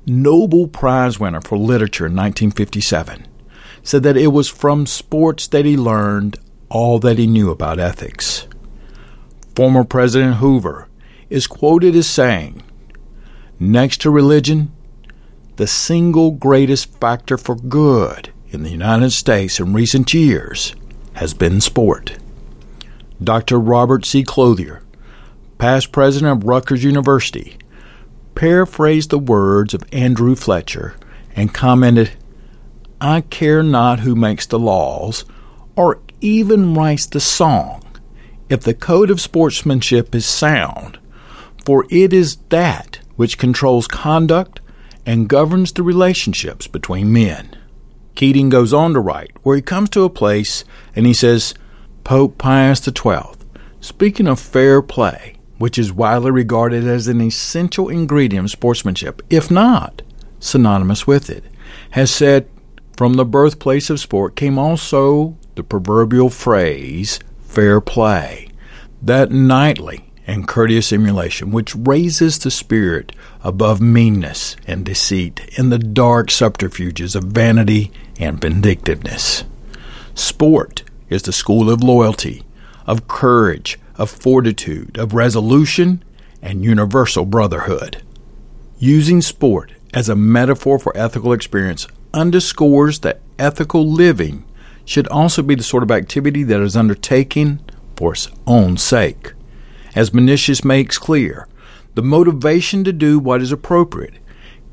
Nobel 0.06 0.68
Prize 0.68 1.18
winner 1.18 1.40
for 1.40 1.58
literature 1.58 2.06
in 2.06 2.12
1957, 2.12 3.26
said 3.82 4.04
that 4.04 4.16
it 4.16 4.28
was 4.28 4.48
from 4.48 4.86
sports 4.86 5.48
that 5.48 5.64
he 5.64 5.76
learned 5.76 6.38
all 6.68 7.00
that 7.00 7.18
he 7.18 7.26
knew 7.26 7.50
about 7.50 7.80
ethics. 7.80 8.46
Former 9.56 9.82
President 9.82 10.36
Hoover 10.36 10.88
is 11.28 11.48
quoted 11.48 11.96
as 11.96 12.06
saying, 12.06 12.62
Next 13.58 14.00
to 14.02 14.10
religion, 14.10 14.70
the 15.56 15.66
single 15.66 16.30
greatest 16.30 17.00
factor 17.00 17.36
for 17.36 17.56
good 17.56 18.32
in 18.50 18.62
the 18.62 18.70
United 18.70 19.10
States 19.10 19.58
in 19.58 19.72
recent 19.72 20.14
years 20.14 20.74
has 21.14 21.34
been 21.34 21.60
sport. 21.60 22.16
Dr. 23.22 23.58
Robert 23.58 24.04
C. 24.04 24.22
Clothier, 24.22 24.82
past 25.58 25.90
president 25.90 26.38
of 26.42 26.48
Rutgers 26.48 26.84
University, 26.84 27.56
paraphrased 28.36 29.10
the 29.10 29.18
words 29.18 29.74
of 29.74 29.82
Andrew 29.90 30.36
Fletcher 30.36 30.94
and 31.34 31.52
commented, 31.52 32.12
I 33.00 33.22
care 33.22 33.64
not 33.64 34.00
who 34.00 34.14
makes 34.14 34.46
the 34.46 34.58
laws 34.60 35.24
or 35.74 36.00
even 36.20 36.74
writes 36.74 37.06
the 37.06 37.20
song 37.20 37.82
if 38.48 38.60
the 38.60 38.74
code 38.74 39.10
of 39.10 39.20
sportsmanship 39.20 40.14
is 40.14 40.24
sound, 40.24 40.98
for 41.64 41.84
it 41.90 42.12
is 42.12 42.36
that 42.50 43.00
which 43.16 43.38
controls 43.38 43.88
conduct 43.88 44.60
and 45.04 45.28
governs 45.28 45.72
the 45.72 45.82
relationships 45.82 46.66
between 46.66 47.12
men. 47.12 47.56
Keating 48.14 48.48
goes 48.48 48.72
on 48.72 48.94
to 48.94 49.00
write, 49.00 49.32
where 49.42 49.56
he 49.56 49.62
comes 49.62 49.90
to 49.90 50.04
a 50.04 50.10
place 50.10 50.64
and 50.94 51.06
he 51.06 51.14
says, 51.14 51.54
Pope 52.04 52.38
Pius 52.38 52.82
XII, 52.82 53.36
speaking 53.80 54.28
of 54.28 54.38
fair 54.38 54.80
play, 54.80 55.35
which 55.58 55.78
is 55.78 55.92
widely 55.92 56.30
regarded 56.30 56.86
as 56.86 57.08
an 57.08 57.20
essential 57.20 57.88
ingredient 57.88 58.44
of 58.46 58.50
sportsmanship, 58.50 59.22
if 59.30 59.50
not 59.50 60.02
synonymous 60.38 61.06
with 61.06 61.30
it, 61.30 61.44
has 61.90 62.10
said, 62.10 62.48
From 62.96 63.14
the 63.14 63.24
birthplace 63.24 63.90
of 63.90 64.00
sport 64.00 64.36
came 64.36 64.58
also 64.58 65.36
the 65.54 65.62
proverbial 65.62 66.30
phrase, 66.30 67.18
fair 67.42 67.80
play, 67.80 68.48
that 69.02 69.30
knightly 69.30 70.10
and 70.26 70.48
courteous 70.48 70.92
emulation 70.92 71.52
which 71.52 71.74
raises 71.76 72.38
the 72.38 72.50
spirit 72.50 73.12
above 73.42 73.80
meanness 73.80 74.56
and 74.66 74.84
deceit 74.84 75.48
and 75.56 75.70
the 75.70 75.78
dark 75.78 76.30
subterfuges 76.30 77.14
of 77.14 77.24
vanity 77.24 77.92
and 78.18 78.40
vindictiveness. 78.40 79.44
Sport 80.14 80.82
is 81.08 81.22
the 81.22 81.32
school 81.32 81.70
of 81.70 81.82
loyalty, 81.82 82.42
of 82.86 83.06
courage, 83.06 83.78
of 83.98 84.10
fortitude, 84.10 84.98
of 84.98 85.14
resolution, 85.14 86.02
and 86.42 86.64
universal 86.64 87.24
brotherhood. 87.24 88.02
Using 88.78 89.22
sport 89.22 89.72
as 89.94 90.08
a 90.08 90.16
metaphor 90.16 90.78
for 90.78 90.96
ethical 90.96 91.32
experience 91.32 91.86
underscores 92.12 93.00
that 93.00 93.20
ethical 93.38 93.90
living 93.90 94.44
should 94.84 95.08
also 95.08 95.42
be 95.42 95.54
the 95.54 95.62
sort 95.62 95.82
of 95.82 95.90
activity 95.90 96.42
that 96.44 96.60
is 96.60 96.76
undertaken 96.76 97.60
for 97.96 98.12
its 98.12 98.28
own 98.46 98.76
sake. 98.76 99.32
As 99.94 100.10
Mencius 100.10 100.64
makes 100.64 100.98
clear, 100.98 101.48
the 101.94 102.02
motivation 102.02 102.84
to 102.84 102.92
do 102.92 103.18
what 103.18 103.40
is 103.40 103.50
appropriate 103.50 104.14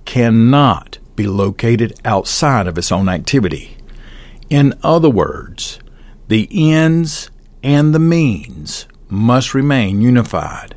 cannot 0.05 0.99
be 1.15 1.25
located 1.25 1.99
outside 2.03 2.67
of 2.67 2.77
its 2.77 2.91
own 2.91 3.07
activity. 3.07 3.77
In 4.49 4.77
other 4.83 5.09
words, 5.09 5.79
the 6.27 6.49
ends 6.51 7.31
and 7.63 7.95
the 7.95 7.99
means 7.99 8.85
must 9.13 9.53
remain 9.53 10.01
unified. 10.01 10.75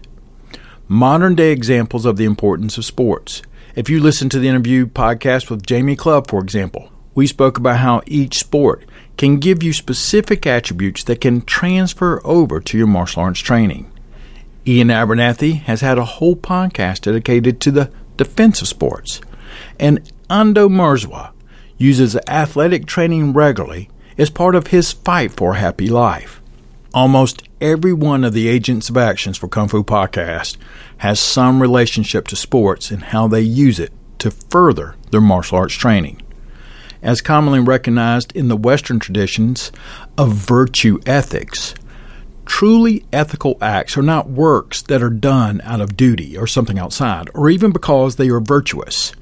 Modern 0.89 1.35
day 1.35 1.53
examples 1.53 2.05
of 2.05 2.19
the 2.19 2.27
importance 2.27 2.77
of 2.77 2.85
sports. 2.85 3.41
If 3.75 3.89
you 3.89 3.99
listen 3.99 4.29
to 4.29 4.39
the 4.39 4.49
interview 4.49 4.87
podcast 4.87 5.49
with 5.51 5.67
Jamie 5.67 5.97
Club, 5.97 6.29
for 6.29 6.43
example, 6.43 6.91
we 7.15 7.27
spoke 7.27 7.57
about 7.57 7.79
how 7.79 8.03
each 8.07 8.39
sport 8.39 8.85
can 9.17 9.39
give 9.39 9.63
you 9.63 9.73
specific 9.73 10.47
attributes 10.47 11.03
that 11.05 11.23
can 11.23 11.41
transfer 11.43 12.21
over 12.27 12.61
to 12.61 12.77
your 12.77 12.87
martial 12.87 13.23
arts 13.23 13.41
training. 13.41 13.91
Iain 14.69 14.91
Abernethy 14.91 15.55
has 15.55 15.81
had 15.81 15.97
a 15.97 16.05
whole 16.05 16.37
podcast 16.37 17.03
dedicated 17.03 17.59
to 17.61 17.71
the 17.71 17.91
defensive 18.19 18.69
sports. 18.69 19.21
And 19.81 20.13
Ando 20.29 20.69
Mierzwa 20.69 21.33
uses 21.79 22.17
athletic 22.29 22.85
training 22.85 23.33
regularly 23.33 23.89
as 24.19 24.29
part 24.29 24.55
of 24.55 24.69
his 24.69 24.93
fight 24.93 25.33
for 25.33 25.53
a 25.53 25.59
happy 25.59 25.89
life. 25.89 26.43
Almost 26.97 27.43
every 27.61 27.93
one 27.93 28.25
of 28.25 28.33
the 28.33 28.49
agents 28.49 28.89
of 28.89 28.97
actions 28.97 29.37
for 29.37 29.49
Kung 29.49 29.69
Fu 29.69 29.85
Podcast 29.85 30.57
has 30.97 31.21
some 31.21 31.61
relationship 31.61 32.27
to 32.29 32.37
sports 32.37 32.91
and 32.91 33.03
how 33.03 33.29
they 33.29 33.43
use 33.43 33.79
it 33.79 33.93
to 34.21 34.31
further 34.31 34.97
their 35.11 35.21
martial 35.21 35.59
arts 35.59 35.75
training. 35.75 36.23
As 37.03 37.21
commonly 37.21 37.61
recognized 37.61 38.35
in 38.35 38.49
the 38.49 38.57
Western 38.57 38.99
traditions 38.99 39.71
of 40.17 40.33
virtue 40.33 40.99
ethics, 41.05 41.75
truly 42.47 43.05
ethical 43.13 43.59
acts 43.61 43.99
are 43.99 44.03
not 44.03 44.31
works 44.31 44.81
that 44.81 45.03
are 45.03 45.11
done 45.11 45.61
out 45.65 45.83
of 45.83 45.99
duty 45.99 46.35
or 46.39 46.47
something 46.47 46.79
outside, 46.79 47.29
or 47.35 47.51
even 47.51 47.73
because 47.73 48.17
they 48.17 48.31
are 48.31 48.41
virtuous. 48.41 49.13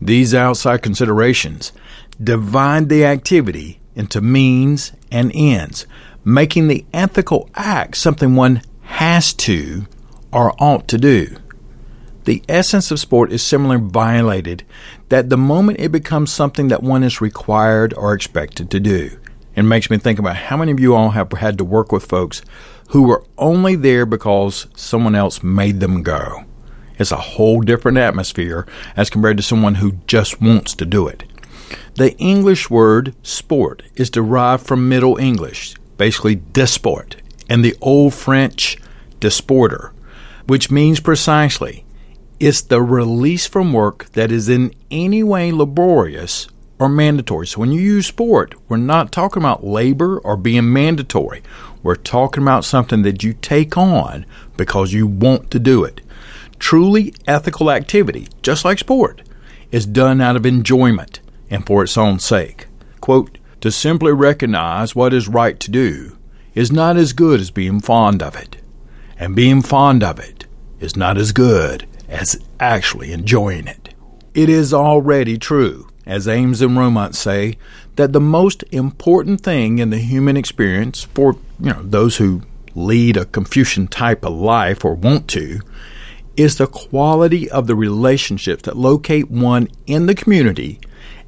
These 0.00 0.34
outside 0.34 0.80
considerations 0.80 1.72
divide 2.18 2.88
the 2.88 3.04
activity 3.04 3.78
into 3.94 4.22
means 4.22 4.92
and 5.12 5.30
ends, 5.34 5.86
making 6.34 6.68
the 6.68 6.84
ethical 6.92 7.48
act 7.54 7.96
something 7.96 8.34
one 8.34 8.62
has 8.82 9.32
to 9.32 9.86
or 10.32 10.54
ought 10.62 10.88
to 10.88 10.98
do. 10.98 11.36
The 12.24 12.42
essence 12.48 12.90
of 12.90 13.00
sport 13.00 13.32
is 13.32 13.42
similarly 13.42 13.82
violated 13.82 14.64
that 15.08 15.30
the 15.30 15.36
moment 15.36 15.80
it 15.80 15.90
becomes 15.90 16.32
something 16.32 16.68
that 16.68 16.82
one 16.82 17.02
is 17.02 17.20
required 17.20 17.94
or 17.94 18.12
expected 18.12 18.70
to 18.70 18.80
do. 18.80 19.18
It 19.56 19.62
makes 19.62 19.90
me 19.90 19.98
think 19.98 20.18
about 20.18 20.36
how 20.36 20.56
many 20.56 20.70
of 20.70 20.78
you 20.78 20.94
all 20.94 21.10
have 21.10 21.32
had 21.32 21.58
to 21.58 21.64
work 21.64 21.90
with 21.90 22.06
folks 22.06 22.42
who 22.90 23.02
were 23.02 23.24
only 23.38 23.74
there 23.74 24.06
because 24.06 24.66
someone 24.76 25.14
else 25.14 25.42
made 25.42 25.80
them 25.80 26.02
go. 26.02 26.44
It's 26.98 27.12
a 27.12 27.16
whole 27.16 27.60
different 27.62 27.98
atmosphere 27.98 28.66
as 28.96 29.10
compared 29.10 29.38
to 29.38 29.42
someone 29.42 29.76
who 29.76 29.92
just 30.06 30.40
wants 30.40 30.74
to 30.74 30.84
do 30.84 31.08
it. 31.08 31.24
The 31.94 32.16
English 32.18 32.68
word 32.68 33.14
sport 33.22 33.82
is 33.96 34.10
derived 34.10 34.66
from 34.66 34.88
Middle 34.88 35.16
English, 35.16 35.74
basically 36.00 36.40
disport, 36.54 37.16
and 37.46 37.62
the 37.62 37.76
Old 37.82 38.14
French 38.14 38.78
disporter, 39.20 39.92
which 40.46 40.70
means 40.70 40.98
precisely 40.98 41.84
it's 42.40 42.62
the 42.62 42.80
release 42.80 43.46
from 43.46 43.74
work 43.74 44.06
that 44.12 44.32
is 44.32 44.48
in 44.48 44.72
any 44.90 45.22
way 45.22 45.52
laborious 45.52 46.48
or 46.78 46.88
mandatory. 46.88 47.46
So 47.46 47.60
when 47.60 47.70
you 47.70 47.82
use 47.82 48.06
sport, 48.06 48.54
we're 48.66 48.78
not 48.78 49.12
talking 49.12 49.42
about 49.42 49.62
labor 49.62 50.18
or 50.20 50.38
being 50.38 50.72
mandatory. 50.72 51.42
We're 51.82 51.96
talking 51.96 52.42
about 52.42 52.64
something 52.64 53.02
that 53.02 53.22
you 53.22 53.34
take 53.34 53.76
on 53.76 54.24
because 54.56 54.94
you 54.94 55.06
want 55.06 55.50
to 55.50 55.58
do 55.58 55.84
it. 55.84 56.00
Truly 56.58 57.12
ethical 57.26 57.70
activity, 57.70 58.26
just 58.40 58.64
like 58.64 58.78
sport, 58.78 59.20
is 59.70 59.84
done 59.84 60.22
out 60.22 60.36
of 60.36 60.46
enjoyment 60.46 61.20
and 61.50 61.66
for 61.66 61.84
its 61.84 61.98
own 61.98 62.18
sake. 62.20 62.68
Quote, 63.02 63.36
to 63.60 63.70
simply 63.70 64.12
recognize 64.12 64.94
what 64.94 65.12
is 65.12 65.28
right 65.28 65.58
to 65.60 65.70
do 65.70 66.16
is 66.54 66.72
not 66.72 66.96
as 66.96 67.12
good 67.12 67.40
as 67.40 67.50
being 67.50 67.80
fond 67.80 68.22
of 68.22 68.34
it, 68.36 68.56
and 69.18 69.36
being 69.36 69.62
fond 69.62 70.02
of 70.02 70.18
it 70.18 70.46
is 70.80 70.96
not 70.96 71.16
as 71.16 71.32
good 71.32 71.86
as 72.08 72.40
actually 72.58 73.12
enjoying 73.12 73.66
it. 73.66 73.94
It 74.34 74.48
is 74.48 74.72
already 74.72 75.38
true, 75.38 75.88
as 76.06 76.26
Ames 76.26 76.62
and 76.62 76.76
Rosemont 76.76 77.14
say, 77.14 77.56
that 77.96 78.12
the 78.12 78.20
most 78.20 78.64
important 78.72 79.40
thing 79.42 79.78
in 79.78 79.90
the 79.90 79.98
human 79.98 80.36
experience 80.36 81.02
for 81.02 81.36
you 81.58 81.72
know 81.72 81.82
those 81.82 82.16
who 82.16 82.42
lead 82.74 83.16
a 83.16 83.26
Confucian 83.26 83.88
type 83.88 84.24
of 84.24 84.32
life 84.32 84.84
or 84.84 84.94
want 84.94 85.28
to 85.28 85.60
is 86.36 86.56
the 86.56 86.66
quality 86.66 87.50
of 87.50 87.66
the 87.66 87.74
relationships 87.74 88.62
that 88.62 88.76
locate 88.76 89.30
one 89.30 89.68
in 89.86 90.06
the 90.06 90.14
community 90.14 90.80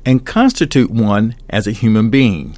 and 0.05 0.27
constitute 0.27 0.91
one 0.91 1.35
as 1.49 1.67
a 1.67 1.73
human 1.73 2.11
being. 2.11 2.57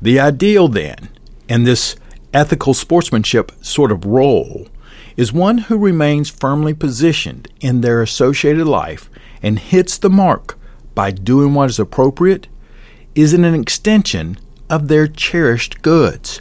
The 0.00 0.20
ideal, 0.20 0.68
then, 0.68 1.08
in 1.48 1.64
this 1.64 1.96
ethical 2.32 2.74
sportsmanship 2.74 3.52
sort 3.62 3.90
of 3.90 4.04
role, 4.04 4.68
is 5.16 5.32
one 5.32 5.58
who 5.58 5.76
remains 5.76 6.30
firmly 6.30 6.74
positioned 6.74 7.48
in 7.60 7.80
their 7.80 8.02
associated 8.02 8.66
life 8.66 9.10
and 9.42 9.58
hits 9.58 9.98
the 9.98 10.10
mark 10.10 10.56
by 10.94 11.10
doing 11.10 11.54
what 11.54 11.70
is 11.70 11.78
appropriate, 11.78 12.46
is 13.14 13.32
an 13.32 13.44
extension 13.44 14.38
of 14.70 14.88
their 14.88 15.08
cherished 15.08 15.82
goods. 15.82 16.40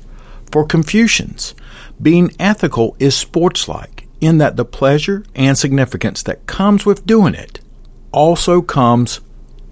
For 0.51 0.65
Confucians, 0.65 1.55
being 2.01 2.31
ethical 2.39 2.96
is 3.00 3.15
sportslike 3.15 4.05
in 4.22 4.38
that 4.38 4.55
the 4.55 4.65
pleasure 4.65 5.24
and 5.36 5.57
significance 5.57 6.24
that 6.24 6.46
comes 6.46 6.86
with 6.86 7.05
doing 7.05 7.34
it 7.34 7.60
also 8.12 8.62
comes 8.62 9.19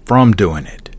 from 0.06 0.32
doing 0.32 0.64
it. 0.64 0.96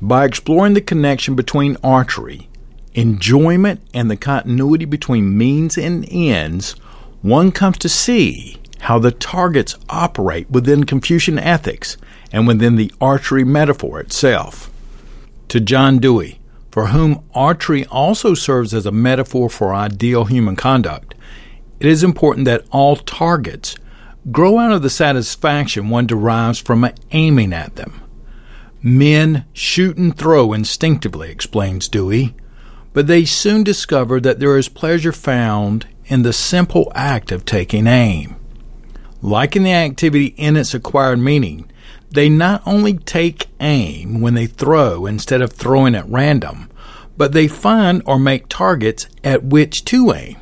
By 0.00 0.24
exploring 0.24 0.74
the 0.74 0.80
connection 0.80 1.34
between 1.34 1.76
archery, 1.82 2.48
enjoyment, 2.94 3.80
and 3.92 4.10
the 4.10 4.16
continuity 4.16 4.84
between 4.84 5.36
means 5.36 5.76
and 5.76 6.06
ends, 6.10 6.72
one 7.22 7.52
comes 7.52 7.78
to 7.78 7.88
see 7.88 8.56
how 8.80 8.98
the 8.98 9.10
targets 9.10 9.76
operate 9.88 10.50
within 10.50 10.84
Confucian 10.84 11.38
ethics 11.38 11.96
and 12.30 12.46
within 12.46 12.76
the 12.76 12.92
archery 13.00 13.44
metaphor 13.44 14.00
itself. 14.00 14.70
To 15.48 15.60
John 15.60 15.98
Dewey, 15.98 16.38
for 16.70 16.88
whom 16.88 17.24
archery 17.34 17.86
also 17.86 18.34
serves 18.34 18.74
as 18.74 18.86
a 18.86 18.92
metaphor 18.92 19.48
for 19.48 19.74
ideal 19.74 20.26
human 20.26 20.56
conduct, 20.56 21.14
it 21.80 21.86
is 21.86 22.04
important 22.04 22.44
that 22.44 22.64
all 22.70 22.96
targets 22.96 23.76
grow 24.30 24.58
out 24.58 24.72
of 24.72 24.82
the 24.82 24.90
satisfaction 24.90 25.88
one 25.88 26.06
derives 26.06 26.58
from 26.58 26.88
aiming 27.12 27.52
at 27.52 27.76
them. 27.76 28.02
Men 28.82 29.44
shoot 29.52 29.96
and 29.96 30.16
throw 30.16 30.52
instinctively, 30.52 31.30
explains 31.30 31.88
Dewey, 31.88 32.34
but 32.92 33.06
they 33.06 33.24
soon 33.24 33.64
discover 33.64 34.20
that 34.20 34.40
there 34.40 34.56
is 34.56 34.68
pleasure 34.68 35.12
found 35.12 35.86
in 36.06 36.22
the 36.22 36.32
simple 36.32 36.90
act 36.94 37.32
of 37.32 37.44
taking 37.44 37.86
aim. 37.86 38.36
Liking 39.22 39.64
the 39.64 39.72
activity 39.72 40.26
in 40.36 40.56
its 40.56 40.72
acquired 40.72 41.18
meaning, 41.18 41.70
they 42.10 42.28
not 42.28 42.62
only 42.64 42.94
take 42.94 43.48
aim 43.60 44.20
when 44.20 44.34
they 44.34 44.46
throw 44.46 45.06
instead 45.06 45.42
of 45.42 45.52
throwing 45.52 45.94
at 45.94 46.08
random, 46.08 46.70
but 47.16 47.32
they 47.32 47.48
find 47.48 48.02
or 48.06 48.18
make 48.18 48.48
targets 48.48 49.08
at 49.24 49.44
which 49.44 49.84
to 49.86 50.12
aim. 50.12 50.36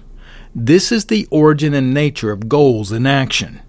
This 0.54 0.92
is 0.92 1.06
the 1.06 1.26
origin 1.30 1.74
and 1.74 1.94
nature 1.94 2.30
of 2.30 2.48
goals 2.48 2.92
in 2.92 3.06
action. 3.06 3.60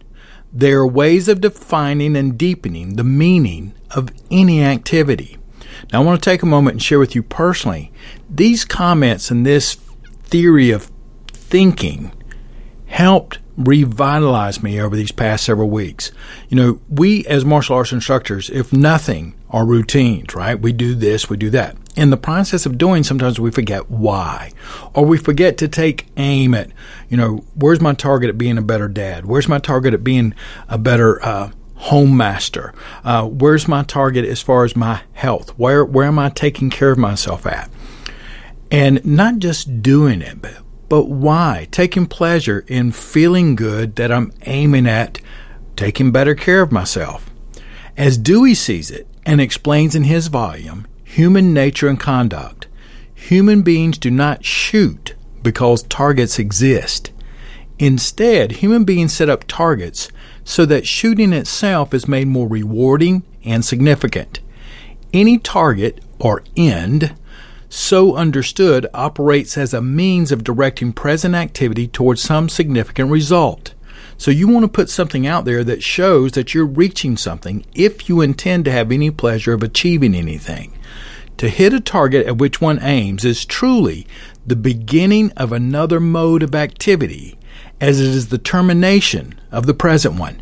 They 0.54 0.72
are 0.72 0.86
ways 0.86 1.28
of 1.28 1.42
defining 1.42 2.16
and 2.16 2.38
deepening 2.38 2.96
the 2.96 3.04
meaning 3.04 3.74
of 3.96 4.10
any 4.30 4.64
activity. 4.64 5.38
Now, 5.92 6.02
I 6.02 6.06
want 6.06 6.22
to 6.22 6.30
take 6.30 6.42
a 6.42 6.48
moment 6.48 6.76
and 6.76 6.84
share 6.84 7.00
with 7.00 7.16
you 7.16 7.24
personally 7.24 7.92
these 8.30 8.66
comments 8.66 9.32
and 9.32 9.46
this 9.46 9.76
theory 10.24 10.72
of 10.72 10.92
thinking 11.32 12.12
helped 12.88 13.40
revitalize 13.58 14.62
me 14.62 14.82
over 14.82 14.96
these 14.96 15.12
past 15.12 15.46
several 15.46 15.70
weeks. 15.70 16.12
You 16.50 16.58
know, 16.58 16.82
we 16.90 17.26
as 17.28 17.46
martial 17.46 17.76
arts 17.76 17.92
instructors, 17.92 18.50
if 18.50 18.74
nothing, 18.74 19.36
are 19.50 19.66
routines, 19.66 20.36
right? 20.36 20.60
We 20.60 20.74
do 20.74 20.96
this, 20.96 21.30
we 21.30 21.38
do 21.38 21.50
that 21.52 21.78
in 21.96 22.10
the 22.10 22.18
process 22.18 22.66
of 22.66 22.78
doing, 22.78 23.04
sometimes 23.04 23.40
we 23.40 23.52
forget 23.52 23.90
why, 23.90 24.52
or 24.94 25.06
we 25.06 25.18
forget 25.18 25.58
to 25.58 25.68
take 25.68 26.08
aim 26.18 26.54
at, 26.54 26.70
you 27.10 27.18
know, 27.18 27.44
where's 27.56 27.82
my 27.82 27.94
target 27.94 28.30
at 28.30 28.38
being 28.38 28.58
a 28.58 28.62
better 28.62 28.88
dad? 28.88 29.26
Where's 29.26 29.48
my 29.48 29.60
target 29.60 29.94
at 29.94 30.04
being 30.04 30.34
a 30.68 30.78
better 30.78 31.24
uh, 31.26 31.52
home 31.76 32.18
master? 32.18 32.74
Uh, 33.04 33.26
where's 33.26 33.68
my 33.68 33.84
target 33.84 34.26
as 34.26 34.42
far 34.42 34.64
as 34.64 34.76
my 34.76 35.02
health? 35.14 35.50
Where 35.58 35.86
where 35.86 36.08
am 36.08 36.20
I 36.20 36.30
taking 36.30 36.70
care 36.70 36.92
of 36.92 36.98
myself 36.98 37.46
at? 37.46 37.70
And 38.72 39.06
not 39.06 39.40
just 39.40 39.82
doing 39.82 40.22
it, 40.22 40.42
but 40.42 40.58
but 40.90 41.06
why? 41.06 41.68
Taking 41.72 42.06
pleasure 42.06 42.64
in 42.68 42.92
feeling 42.92 43.56
good 43.56 43.96
that 43.96 44.12
I'm 44.12 44.32
aiming 44.46 44.88
at 44.88 45.20
taking 45.76 46.12
better 46.12 46.36
care 46.36 46.62
of 46.62 46.72
myself. 46.72 47.30
As 47.98 48.18
Dewey 48.18 48.54
sees 48.54 48.92
it 48.92 49.08
and 49.26 49.42
explains 49.42 49.96
in 49.96 50.04
his 50.04 50.28
volume, 50.28 50.86
Human 51.04 51.54
Nature 51.54 51.88
and 51.88 52.00
Conduct, 52.00 52.68
human 53.14 53.62
beings 53.62 53.98
do 53.98 54.12
not 54.12 54.46
shoot 54.46 55.16
because 55.42 55.84
targets 55.84 56.38
exist. 56.38 57.12
Instead, 57.80 58.54
human 58.54 58.84
beings 58.84 59.14
set 59.14 59.30
up 59.30 59.46
targets 59.48 60.10
so 60.46 60.66
that 60.66 60.88
shooting 60.88 61.34
itself 61.34 61.94
is 61.94 62.08
made 62.08 62.28
more 62.28 62.48
rewarding 62.48 63.24
and 63.44 63.66
significant. 63.66 64.40
Any 65.12 65.38
target 65.38 66.02
or 66.20 66.44
end 66.56 67.14
so 67.76 68.16
understood, 68.16 68.88
operates 68.94 69.58
as 69.58 69.74
a 69.74 69.82
means 69.82 70.32
of 70.32 70.46
directing 70.46 70.94
present 70.94 71.36
activity 71.36 71.88
towards 71.88 72.22
some 72.22 72.48
significant 72.48 73.12
result. 73.12 73.74
So 74.18 74.32
you 74.32 74.48
want 74.48 74.64
to 74.64 74.70
put 74.70 74.90
something 74.90 75.28
out 75.28 75.44
there 75.44 75.64
that 75.66 75.84
shows 75.84 76.32
that 76.34 76.54
you're 76.54 76.66
reaching 76.66 77.18
something 77.18 77.66
if 77.74 78.08
you 78.08 78.22
intend 78.22 78.64
to 78.66 78.72
have 78.72 78.92
any 78.92 79.12
pleasure 79.12 79.54
of 79.54 79.62
achieving 79.62 80.16
anything. 80.16 80.72
To 81.38 81.50
hit 81.50 81.74
a 81.74 81.82
target 81.82 82.26
at 82.28 82.38
which 82.38 82.62
one 82.62 82.82
aims 82.82 83.26
is 83.26 83.46
truly 83.46 84.08
the 84.46 84.56
beginning 84.56 85.32
of 85.32 85.52
another 85.52 86.00
mode 86.00 86.44
of 86.44 86.56
activity, 86.56 87.38
as 87.82 88.00
it 88.00 88.08
is 88.08 88.30
the 88.30 88.38
termination 88.38 89.38
of 89.56 89.66
the 89.66 89.74
present 89.74 90.20
one. 90.20 90.42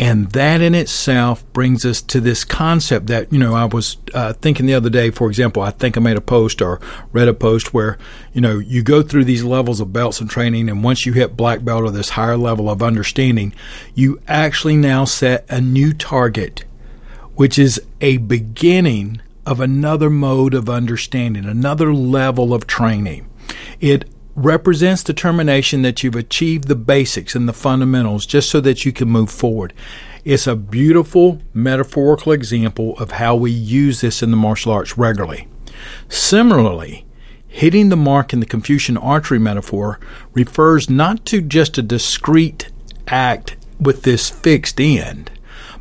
And 0.00 0.30
that 0.30 0.60
in 0.60 0.76
itself 0.76 1.44
brings 1.52 1.84
us 1.84 2.00
to 2.02 2.20
this 2.20 2.44
concept 2.44 3.08
that, 3.08 3.32
you 3.32 3.38
know, 3.40 3.54
I 3.54 3.64
was 3.64 3.96
uh, 4.14 4.32
thinking 4.34 4.66
the 4.66 4.74
other 4.74 4.90
day, 4.90 5.10
for 5.10 5.26
example, 5.26 5.60
I 5.60 5.72
think 5.72 5.96
I 5.96 6.00
made 6.00 6.16
a 6.16 6.20
post 6.20 6.62
or 6.62 6.80
read 7.10 7.26
a 7.26 7.34
post 7.34 7.74
where, 7.74 7.98
you 8.32 8.40
know, 8.40 8.60
you 8.60 8.84
go 8.84 9.02
through 9.02 9.24
these 9.24 9.42
levels 9.42 9.80
of 9.80 9.92
belts 9.92 10.20
and 10.20 10.30
training, 10.30 10.68
and 10.68 10.84
once 10.84 11.04
you 11.04 11.14
hit 11.14 11.36
black 11.36 11.64
belt 11.64 11.82
or 11.82 11.90
this 11.90 12.10
higher 12.10 12.36
level 12.36 12.70
of 12.70 12.80
understanding, 12.80 13.52
you 13.92 14.20
actually 14.28 14.76
now 14.76 15.04
set 15.04 15.44
a 15.48 15.60
new 15.60 15.92
target, 15.92 16.64
which 17.34 17.58
is 17.58 17.82
a 18.00 18.18
beginning 18.18 19.20
of 19.44 19.58
another 19.58 20.10
mode 20.10 20.54
of 20.54 20.70
understanding, 20.70 21.44
another 21.44 21.92
level 21.92 22.54
of 22.54 22.68
training. 22.68 23.28
It 23.80 24.08
represents 24.44 25.02
determination 25.02 25.82
that 25.82 26.02
you've 26.02 26.16
achieved 26.16 26.68
the 26.68 26.76
basics 26.76 27.34
and 27.34 27.48
the 27.48 27.52
fundamentals 27.52 28.24
just 28.26 28.50
so 28.50 28.60
that 28.60 28.84
you 28.84 28.92
can 28.92 29.08
move 29.08 29.30
forward. 29.30 29.72
It's 30.24 30.46
a 30.46 30.56
beautiful 30.56 31.40
metaphorical 31.52 32.32
example 32.32 32.96
of 32.98 33.12
how 33.12 33.34
we 33.34 33.50
use 33.50 34.00
this 34.00 34.22
in 34.22 34.30
the 34.30 34.36
martial 34.36 34.72
arts 34.72 34.98
regularly. 34.98 35.48
Similarly, 36.08 37.06
hitting 37.48 37.88
the 37.88 37.96
mark 37.96 38.32
in 38.32 38.40
the 38.40 38.46
Confucian 38.46 38.96
archery 38.96 39.38
metaphor 39.38 39.98
refers 40.32 40.90
not 40.90 41.24
to 41.26 41.40
just 41.40 41.78
a 41.78 41.82
discrete 41.82 42.70
act 43.06 43.56
with 43.80 44.02
this 44.02 44.28
fixed 44.28 44.80
end, 44.80 45.30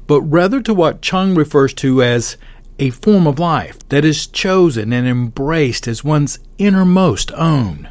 but 0.08 0.22
rather 0.22 0.62
to 0.62 0.74
what 0.74 1.02
Chung 1.02 1.36
refers 1.36 1.74
to 1.76 2.02
as 2.02 2.38
a 2.80 2.92
form 2.92 3.28
of 3.28 3.40
life 3.40 3.80
that 3.90 4.06
is 4.06 4.28
chosen 4.28 4.94
and 4.94 5.08
embraced 5.08 5.88
as 5.88 6.04
one's 6.04 6.40
innermost 6.58 7.32
own. 7.34 7.90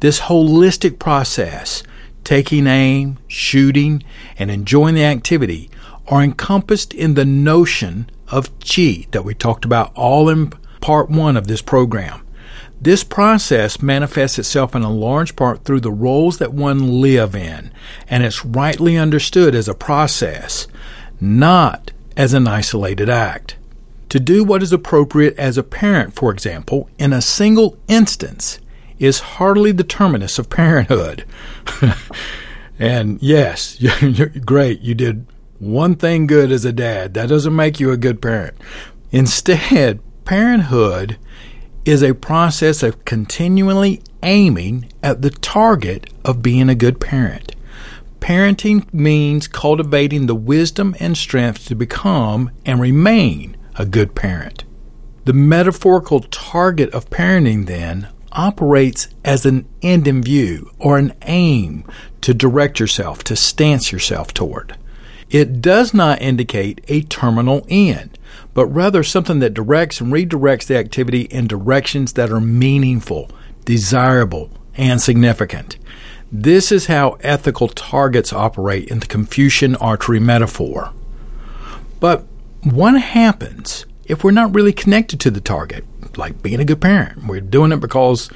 This 0.00 0.20
holistic 0.20 0.98
process, 0.98 1.82
taking 2.22 2.66
aim, 2.66 3.18
shooting, 3.26 4.04
and 4.38 4.50
enjoying 4.50 4.94
the 4.94 5.04
activity, 5.04 5.70
are 6.06 6.22
encompassed 6.22 6.94
in 6.94 7.14
the 7.14 7.24
notion 7.24 8.08
of 8.28 8.50
chi 8.60 9.06
that 9.10 9.24
we 9.24 9.34
talked 9.34 9.64
about 9.64 9.92
all 9.94 10.28
in 10.28 10.50
part 10.80 11.10
one 11.10 11.36
of 11.36 11.48
this 11.48 11.62
program. 11.62 12.24
This 12.80 13.02
process 13.02 13.82
manifests 13.82 14.38
itself 14.38 14.76
in 14.76 14.82
a 14.82 14.90
large 14.90 15.34
part 15.34 15.64
through 15.64 15.80
the 15.80 15.90
roles 15.90 16.38
that 16.38 16.52
one 16.52 17.00
live 17.00 17.34
in, 17.34 17.72
and 18.08 18.22
it's 18.22 18.44
rightly 18.44 18.96
understood 18.96 19.54
as 19.54 19.68
a 19.68 19.74
process, 19.74 20.68
not 21.20 21.90
as 22.16 22.34
an 22.34 22.46
isolated 22.46 23.10
act. 23.10 23.56
To 24.10 24.20
do 24.20 24.44
what 24.44 24.62
is 24.62 24.72
appropriate 24.72 25.36
as 25.36 25.58
a 25.58 25.64
parent, 25.64 26.14
for 26.14 26.30
example, 26.30 26.88
in 26.98 27.12
a 27.12 27.20
single 27.20 27.76
instance 27.88 28.60
is 28.98 29.20
hardly 29.20 29.72
the 29.72 29.84
terminus 29.84 30.38
of 30.38 30.50
parenthood. 30.50 31.24
and 32.78 33.22
yes, 33.22 33.80
you're 34.02 34.28
great. 34.28 34.80
You 34.80 34.94
did 34.94 35.26
one 35.58 35.96
thing 35.96 36.26
good 36.26 36.52
as 36.52 36.64
a 36.64 36.72
dad. 36.72 37.14
That 37.14 37.28
doesn't 37.28 37.54
make 37.54 37.80
you 37.80 37.90
a 37.90 37.96
good 37.96 38.22
parent. 38.22 38.56
Instead, 39.10 40.00
parenthood 40.24 41.18
is 41.84 42.02
a 42.02 42.14
process 42.14 42.82
of 42.82 43.04
continually 43.04 44.02
aiming 44.22 44.92
at 45.02 45.22
the 45.22 45.30
target 45.30 46.12
of 46.24 46.42
being 46.42 46.68
a 46.68 46.74
good 46.74 47.00
parent. 47.00 47.54
Parenting 48.20 48.92
means 48.92 49.46
cultivating 49.46 50.26
the 50.26 50.34
wisdom 50.34 50.94
and 51.00 51.16
strength 51.16 51.66
to 51.66 51.74
become 51.74 52.50
and 52.66 52.80
remain 52.80 53.56
a 53.76 53.86
good 53.86 54.14
parent. 54.14 54.64
The 55.24 55.32
metaphorical 55.32 56.20
target 56.20 56.90
of 56.90 57.08
parenting, 57.10 57.66
then, 57.66 58.08
operates 58.32 59.08
as 59.24 59.46
an 59.46 59.66
end 59.82 60.06
in 60.06 60.22
view 60.22 60.70
or 60.78 60.98
an 60.98 61.14
aim 61.22 61.84
to 62.20 62.34
direct 62.34 62.80
yourself, 62.80 63.24
to 63.24 63.36
stance 63.36 63.92
yourself 63.92 64.34
toward. 64.34 64.76
It 65.30 65.60
does 65.60 65.92
not 65.92 66.22
indicate 66.22 66.80
a 66.88 67.02
terminal 67.02 67.66
end, 67.68 68.18
but 68.54 68.66
rather 68.66 69.02
something 69.02 69.40
that 69.40 69.54
directs 69.54 70.00
and 70.00 70.12
redirects 70.12 70.66
the 70.66 70.76
activity 70.76 71.22
in 71.22 71.46
directions 71.46 72.14
that 72.14 72.30
are 72.30 72.40
meaningful, 72.40 73.30
desirable, 73.64 74.50
and 74.74 75.00
significant. 75.00 75.76
This 76.30 76.72
is 76.72 76.86
how 76.86 77.18
ethical 77.20 77.68
targets 77.68 78.32
operate 78.32 78.88
in 78.88 79.00
the 79.00 79.06
Confucian 79.06 79.76
archery 79.76 80.20
metaphor. 80.20 80.92
But 82.00 82.24
what 82.62 83.00
happens 83.00 83.86
if 84.04 84.24
we're 84.24 84.30
not 84.30 84.54
really 84.54 84.72
connected 84.72 85.20
to 85.20 85.30
the 85.30 85.40
target? 85.40 85.84
Like 86.18 86.42
being 86.42 86.60
a 86.60 86.64
good 86.64 86.80
parent. 86.80 87.26
We're 87.26 87.40
doing 87.40 87.72
it 87.72 87.80
because 87.80 88.30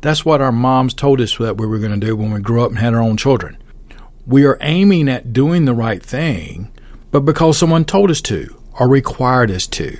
that's 0.00 0.24
what 0.24 0.40
our 0.40 0.52
moms 0.52 0.94
told 0.94 1.20
us 1.20 1.36
that 1.38 1.56
we 1.56 1.66
were 1.66 1.78
going 1.78 1.98
to 1.98 2.06
do 2.06 2.16
when 2.16 2.32
we 2.32 2.40
grew 2.40 2.62
up 2.62 2.70
and 2.70 2.78
had 2.78 2.94
our 2.94 3.00
own 3.00 3.16
children. 3.16 3.56
We 4.26 4.44
are 4.44 4.58
aiming 4.60 5.08
at 5.08 5.32
doing 5.32 5.64
the 5.64 5.74
right 5.74 6.02
thing, 6.02 6.70
but 7.10 7.20
because 7.20 7.56
someone 7.56 7.84
told 7.84 8.10
us 8.10 8.20
to 8.22 8.54
or 8.78 8.88
required 8.88 9.50
us 9.50 9.66
to. 9.68 9.98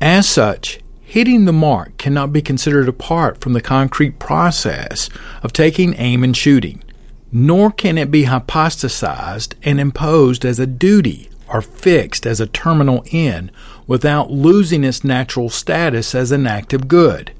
As 0.00 0.28
such, 0.28 0.80
hitting 1.00 1.44
the 1.44 1.52
mark 1.52 1.96
cannot 1.96 2.32
be 2.32 2.42
considered 2.42 2.88
apart 2.88 3.40
from 3.40 3.52
the 3.52 3.60
concrete 3.60 4.18
process 4.18 5.08
of 5.42 5.52
taking 5.52 5.94
aim 5.98 6.24
and 6.24 6.36
shooting, 6.36 6.82
nor 7.32 7.70
can 7.70 7.96
it 7.96 8.10
be 8.10 8.24
hypostasized 8.24 9.54
and 9.62 9.78
imposed 9.80 10.44
as 10.44 10.58
a 10.58 10.66
duty 10.66 11.30
or 11.48 11.62
fixed 11.62 12.26
as 12.26 12.40
a 12.40 12.46
terminal 12.46 13.04
end 13.12 13.50
without 13.90 14.30
losing 14.30 14.84
its 14.84 15.02
natural 15.02 15.50
status 15.50 16.14
as 16.14 16.30
an 16.30 16.46
act 16.46 16.72
of 16.72 16.86
good. 16.86 17.32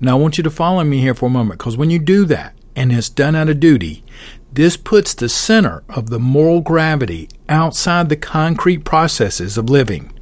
Now, 0.00 0.12
I 0.16 0.20
want 0.20 0.38
you 0.38 0.44
to 0.44 0.50
follow 0.50 0.84
me 0.84 1.00
here 1.00 1.16
for 1.16 1.26
a 1.26 1.30
moment 1.30 1.58
because 1.58 1.76
when 1.76 1.90
you 1.90 1.98
do 1.98 2.24
that 2.26 2.54
and 2.76 2.92
it's 2.92 3.08
done 3.08 3.34
out 3.34 3.48
of 3.48 3.58
duty, 3.58 4.04
this 4.52 4.76
puts 4.76 5.14
the 5.14 5.28
center 5.28 5.82
of 5.88 6.08
the 6.08 6.20
moral 6.20 6.60
gravity 6.60 7.28
outside 7.48 8.08
the 8.08 8.16
concrete 8.16 8.84
processes 8.84 9.58
of 9.58 9.68
living. 9.68 10.16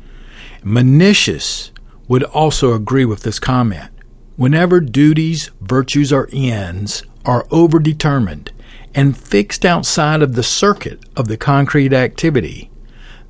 Mencius 0.62 1.70
would 2.08 2.22
also 2.22 2.72
agree 2.72 3.04
with 3.04 3.20
this 3.20 3.38
comment. 3.38 3.90
Whenever 4.36 4.80
duties, 4.80 5.50
virtues, 5.60 6.14
or 6.14 6.30
ends 6.32 7.02
are 7.26 7.44
overdetermined 7.48 8.48
and 8.94 9.18
fixed 9.18 9.66
outside 9.66 10.22
of 10.22 10.34
the 10.34 10.42
circuit 10.42 11.04
of 11.14 11.28
the 11.28 11.36
concrete 11.36 11.92
activity, 11.92 12.70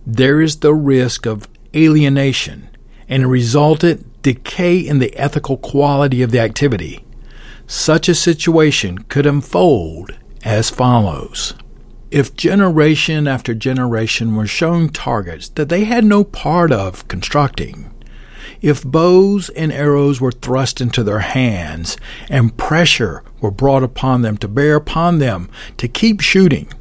there 0.07 0.41
is 0.41 0.59
the 0.59 0.73
risk 0.73 1.27
of 1.27 1.49
alienation 1.75 2.69
and 3.09 3.23
a 3.23 3.29
resultant 3.29 4.23
decay 4.23 4.79
in 4.79 4.99
the 4.99 5.15
ethical 5.17 5.57
quality 5.57 6.23
of 6.23 6.31
the 6.31 6.41
activity. 6.41 7.05
Such 7.67 8.09
a 8.09 8.15
situation 8.15 8.99
could 9.05 9.27
unfold 9.27 10.17
as 10.45 10.71
follows. 10.71 11.55
If 12.11 12.37
generation 12.37 13.27
after 13.27 13.55
generation 13.55 14.37
were 14.37 14.47
shown 14.47 14.89
targets 14.89 15.49
that 15.51 15.69
they 15.69 15.85
had 15.85 16.05
no 16.05 16.25
part 16.25 16.71
of 16.71 17.09
constructing, 17.09 17.91
if 18.61 18.85
bows 18.85 19.49
and 19.51 19.73
arrows 19.73 20.21
were 20.21 20.33
thrust 20.33 20.81
into 20.81 21.03
their 21.03 21.21
hands 21.21 21.97
and 22.31 22.57
pressure 22.57 23.23
were 23.41 23.51
brought 23.51 23.83
upon 23.83 24.23
them 24.23 24.37
to 24.39 24.49
bear 24.49 24.77
upon 24.77 25.19
them 25.19 25.51
to 25.79 25.89
keep 25.89 26.21
shooting, 26.21 26.73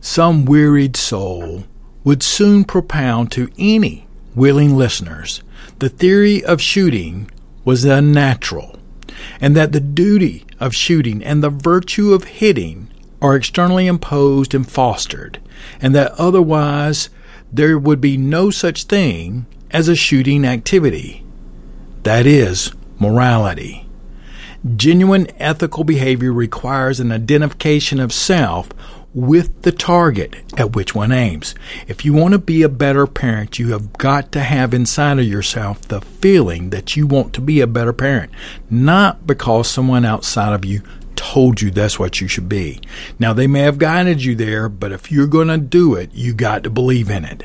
some 0.00 0.44
wearied 0.44 0.96
soul 0.96 1.64
would 2.04 2.22
soon 2.22 2.64
propound 2.64 3.32
to 3.32 3.48
any 3.58 4.05
willing 4.36 4.76
listeners, 4.76 5.42
the 5.80 5.88
theory 5.88 6.44
of 6.44 6.60
shooting 6.60 7.28
was 7.64 7.84
unnatural, 7.84 8.78
and 9.40 9.56
that 9.56 9.72
the 9.72 9.80
duty 9.80 10.44
of 10.60 10.74
shooting 10.74 11.24
and 11.24 11.42
the 11.42 11.50
virtue 11.50 12.12
of 12.12 12.24
hitting 12.24 12.88
are 13.20 13.34
externally 13.34 13.88
imposed 13.88 14.54
and 14.54 14.70
fostered, 14.70 15.40
and 15.80 15.94
that 15.94 16.12
otherwise 16.12 17.08
there 17.52 17.78
would 17.78 18.00
be 18.00 18.16
no 18.16 18.50
such 18.50 18.84
thing 18.84 19.46
as 19.70 19.88
a 19.88 19.96
shooting 19.96 20.44
activity. 20.44 21.24
That 22.02 22.26
is 22.26 22.72
morality. 23.00 23.88
Genuine 24.76 25.28
ethical 25.38 25.84
behavior 25.84 26.32
requires 26.32 27.00
an 27.00 27.12
identification 27.12 28.00
of 28.00 28.12
self 28.12 28.68
with 29.16 29.62
the 29.62 29.72
target 29.72 30.36
at 30.58 30.76
which 30.76 30.94
one 30.94 31.10
aims. 31.10 31.54
If 31.88 32.04
you 32.04 32.12
want 32.12 32.32
to 32.32 32.38
be 32.38 32.62
a 32.62 32.68
better 32.68 33.06
parent, 33.06 33.58
you 33.58 33.72
have 33.72 33.94
got 33.94 34.30
to 34.32 34.40
have 34.40 34.74
inside 34.74 35.18
of 35.18 35.24
yourself 35.24 35.80
the 35.88 36.02
feeling 36.02 36.68
that 36.68 36.96
you 36.96 37.06
want 37.06 37.32
to 37.32 37.40
be 37.40 37.62
a 37.62 37.66
better 37.66 37.94
parent, 37.94 38.30
not 38.68 39.26
because 39.26 39.70
someone 39.70 40.04
outside 40.04 40.52
of 40.52 40.66
you 40.66 40.82
told 41.16 41.62
you 41.62 41.70
that's 41.70 41.98
what 41.98 42.20
you 42.20 42.28
should 42.28 42.46
be. 42.46 42.78
Now, 43.18 43.32
they 43.32 43.46
may 43.46 43.60
have 43.60 43.78
guided 43.78 44.22
you 44.22 44.34
there, 44.34 44.68
but 44.68 44.92
if 44.92 45.10
you're 45.10 45.26
going 45.26 45.48
to 45.48 45.56
do 45.56 45.94
it, 45.94 46.10
you 46.12 46.34
got 46.34 46.62
to 46.64 46.70
believe 46.70 47.08
in 47.08 47.24
it. 47.24 47.44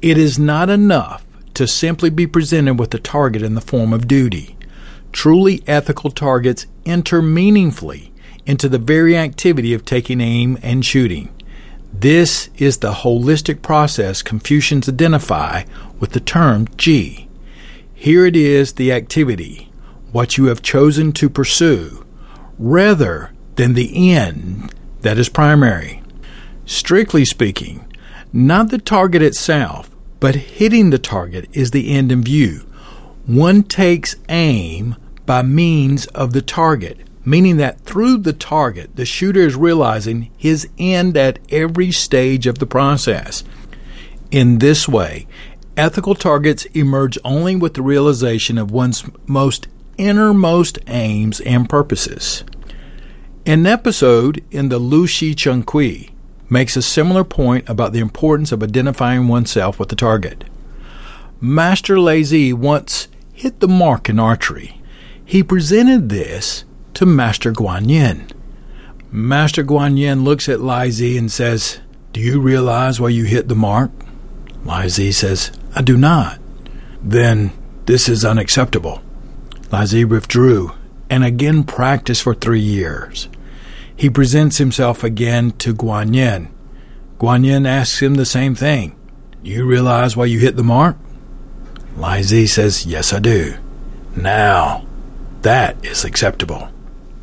It 0.00 0.16
is 0.16 0.38
not 0.38 0.70
enough 0.70 1.26
to 1.54 1.66
simply 1.66 2.08
be 2.08 2.28
presented 2.28 2.78
with 2.78 2.94
a 2.94 3.00
target 3.00 3.42
in 3.42 3.56
the 3.56 3.60
form 3.60 3.92
of 3.92 4.06
duty. 4.06 4.56
Truly 5.10 5.64
ethical 5.66 6.12
targets 6.12 6.66
enter 6.86 7.20
meaningfully 7.20 8.12
into 8.46 8.68
the 8.68 8.78
very 8.78 9.16
activity 9.16 9.72
of 9.74 9.84
taking 9.84 10.20
aim 10.20 10.58
and 10.62 10.84
shooting. 10.84 11.30
This 11.92 12.50
is 12.56 12.78
the 12.78 12.92
holistic 12.92 13.62
process 13.62 14.22
Confucians 14.22 14.88
identify 14.88 15.64
with 16.00 16.10
the 16.10 16.20
term 16.20 16.68
Ji. 16.76 17.28
Here 17.94 18.26
it 18.26 18.36
is 18.36 18.72
the 18.72 18.92
activity, 18.92 19.70
what 20.12 20.36
you 20.36 20.46
have 20.46 20.60
chosen 20.60 21.12
to 21.12 21.30
pursue, 21.30 22.04
rather 22.58 23.32
than 23.54 23.74
the 23.74 24.12
end 24.12 24.74
that 25.02 25.18
is 25.18 25.28
primary. 25.28 26.02
Strictly 26.66 27.24
speaking, 27.24 27.86
not 28.32 28.70
the 28.70 28.78
target 28.78 29.22
itself, 29.22 29.88
but 30.18 30.34
hitting 30.34 30.90
the 30.90 30.98
target 30.98 31.48
is 31.52 31.70
the 31.70 31.90
end 31.90 32.10
in 32.10 32.22
view. 32.22 32.66
One 33.26 33.62
takes 33.62 34.16
aim 34.28 34.96
by 35.26 35.42
means 35.42 36.06
of 36.08 36.32
the 36.32 36.42
target, 36.42 36.98
meaning 37.24 37.56
that 37.56 37.80
through 37.80 38.18
the 38.18 38.32
target, 38.32 38.96
the 38.96 39.06
shooter 39.06 39.40
is 39.40 39.56
realizing 39.56 40.30
his 40.36 40.68
end 40.78 41.16
at 41.16 41.38
every 41.50 41.90
stage 41.90 42.46
of 42.46 42.58
the 42.58 42.66
process. 42.66 43.44
In 44.30 44.58
this 44.58 44.88
way, 44.88 45.26
ethical 45.76 46.14
targets 46.14 46.64
emerge 46.66 47.18
only 47.24 47.56
with 47.56 47.74
the 47.74 47.82
realization 47.82 48.58
of 48.58 48.70
one's 48.70 49.04
most 49.26 49.68
innermost 49.96 50.78
aims 50.86 51.40
and 51.40 51.68
purposes. 51.68 52.44
An 53.46 53.66
episode 53.66 54.44
in 54.50 54.68
the 54.68 54.78
Lu 54.78 55.06
Shi 55.06 55.34
Chun 55.34 55.62
Qiu 55.62 56.10
makes 56.50 56.76
a 56.76 56.82
similar 56.82 57.24
point 57.24 57.68
about 57.68 57.92
the 57.92 58.00
importance 58.00 58.52
of 58.52 58.62
identifying 58.62 59.28
oneself 59.28 59.78
with 59.78 59.88
the 59.88 59.96
target. 59.96 60.44
Master 61.40 61.96
Liezi 61.96 62.52
once 62.54 63.08
hit 63.32 63.60
the 63.60 63.68
mark 63.68 64.08
in 64.08 64.18
archery. 64.18 64.80
He 65.24 65.42
presented 65.42 66.08
this 66.08 66.64
to 66.94 67.06
Master 67.06 67.52
Guan 67.52 67.88
Yin. 67.88 68.28
Master 69.10 69.62
Guan 69.62 69.96
Yin 69.96 70.24
looks 70.24 70.48
at 70.48 70.58
Liezi 70.58 71.18
and 71.18 71.30
says, 71.30 71.80
Do 72.12 72.20
you 72.20 72.40
realize 72.40 73.00
why 73.00 73.10
you 73.10 73.24
hit 73.24 73.48
the 73.48 73.54
mark? 73.54 73.90
Liezi 74.64 75.12
says, 75.12 75.52
I 75.74 75.82
do 75.82 75.96
not. 75.96 76.40
Then 77.02 77.52
this 77.86 78.08
is 78.08 78.24
unacceptable. 78.24 79.02
Liezi 79.70 80.04
withdrew 80.08 80.72
and 81.10 81.24
again 81.24 81.64
practiced 81.64 82.22
for 82.22 82.34
three 82.34 82.60
years. 82.60 83.28
He 83.96 84.10
presents 84.10 84.58
himself 84.58 85.04
again 85.04 85.52
to 85.58 85.74
Guan 85.74 86.14
Yin. 86.14 86.52
Guan 87.18 87.44
Yin 87.44 87.66
asks 87.66 88.00
him 88.00 88.14
the 88.14 88.26
same 88.26 88.54
thing. 88.54 88.96
Do 89.42 89.50
you 89.50 89.64
realize 89.64 90.16
why 90.16 90.24
you 90.24 90.38
hit 90.38 90.56
the 90.56 90.64
mark? 90.64 90.96
Liezi 91.96 92.48
says, 92.48 92.86
Yes, 92.86 93.12
I 93.12 93.20
do. 93.20 93.54
Now, 94.16 94.84
that 95.42 95.84
is 95.84 96.04
acceptable. 96.04 96.68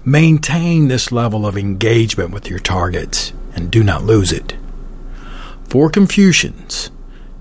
Maintain 0.03 0.87
this 0.87 1.11
level 1.11 1.45
of 1.45 1.57
engagement 1.57 2.31
with 2.31 2.49
your 2.49 2.59
targets 2.59 3.33
and 3.53 3.71
do 3.71 3.83
not 3.83 4.03
lose 4.03 4.31
it. 4.31 4.55
For 5.69 5.89
Confucians, 5.89 6.89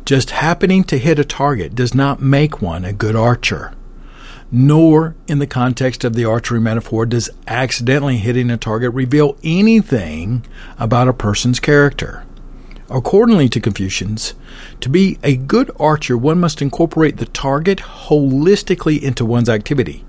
just 0.05 0.31
happening 0.31 0.85
to 0.85 0.99
hit 0.99 1.19
a 1.19 1.25
target 1.25 1.75
does 1.75 1.95
not 1.95 2.21
make 2.21 2.61
one 2.61 2.85
a 2.85 2.93
good 2.93 3.17
archer 3.17 3.75
nor 4.53 5.15
in 5.29 5.39
the 5.39 5.47
context 5.47 6.05
of 6.05 6.15
the 6.15 6.25
archery 6.25 6.61
metaphor 6.61 7.07
does 7.07 7.31
accidentally 7.47 8.17
hitting 8.17 8.51
a 8.51 8.57
target 8.57 8.93
reveal 8.93 9.37
anything 9.45 10.45
about 10.79 11.09
a 11.09 11.13
person's 11.13 11.61
character. 11.61 12.25
Accordingly 12.89 13.49
to 13.51 13.61
Confucians, 13.61 14.35
to 14.81 14.89
be 14.89 15.19
a 15.23 15.37
good 15.37 15.71
archer, 15.79 16.19
one 16.19 16.41
must 16.41 16.61
incorporate 16.61 17.19
the 17.19 17.27
target 17.27 17.79
holistically 17.79 19.01
into 19.01 19.25
one's 19.25 19.49
activity, 19.49 20.05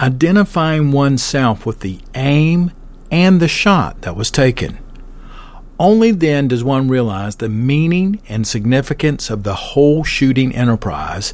identifying 0.00 0.92
oneself 0.92 1.66
with 1.66 1.80
the 1.80 2.00
aim 2.14 2.72
and 3.10 3.40
the 3.40 3.48
shot 3.48 4.02
that 4.02 4.16
was 4.16 4.30
taken. 4.30 4.78
Only 5.78 6.12
then 6.12 6.48
does 6.48 6.62
one 6.62 6.88
realize 6.88 7.36
the 7.36 7.48
meaning 7.48 8.20
and 8.28 8.46
significance 8.46 9.30
of 9.30 9.42
the 9.42 9.54
whole 9.54 10.04
shooting 10.04 10.54
enterprise 10.54 11.32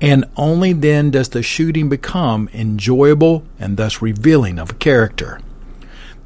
and 0.00 0.24
only 0.36 0.72
then 0.72 1.10
does 1.10 1.30
the 1.30 1.42
shooting 1.42 1.88
become 1.88 2.48
enjoyable 2.52 3.44
and 3.58 3.76
thus 3.76 4.00
revealing 4.00 4.58
of 4.58 4.70
a 4.70 4.74
character. 4.74 5.40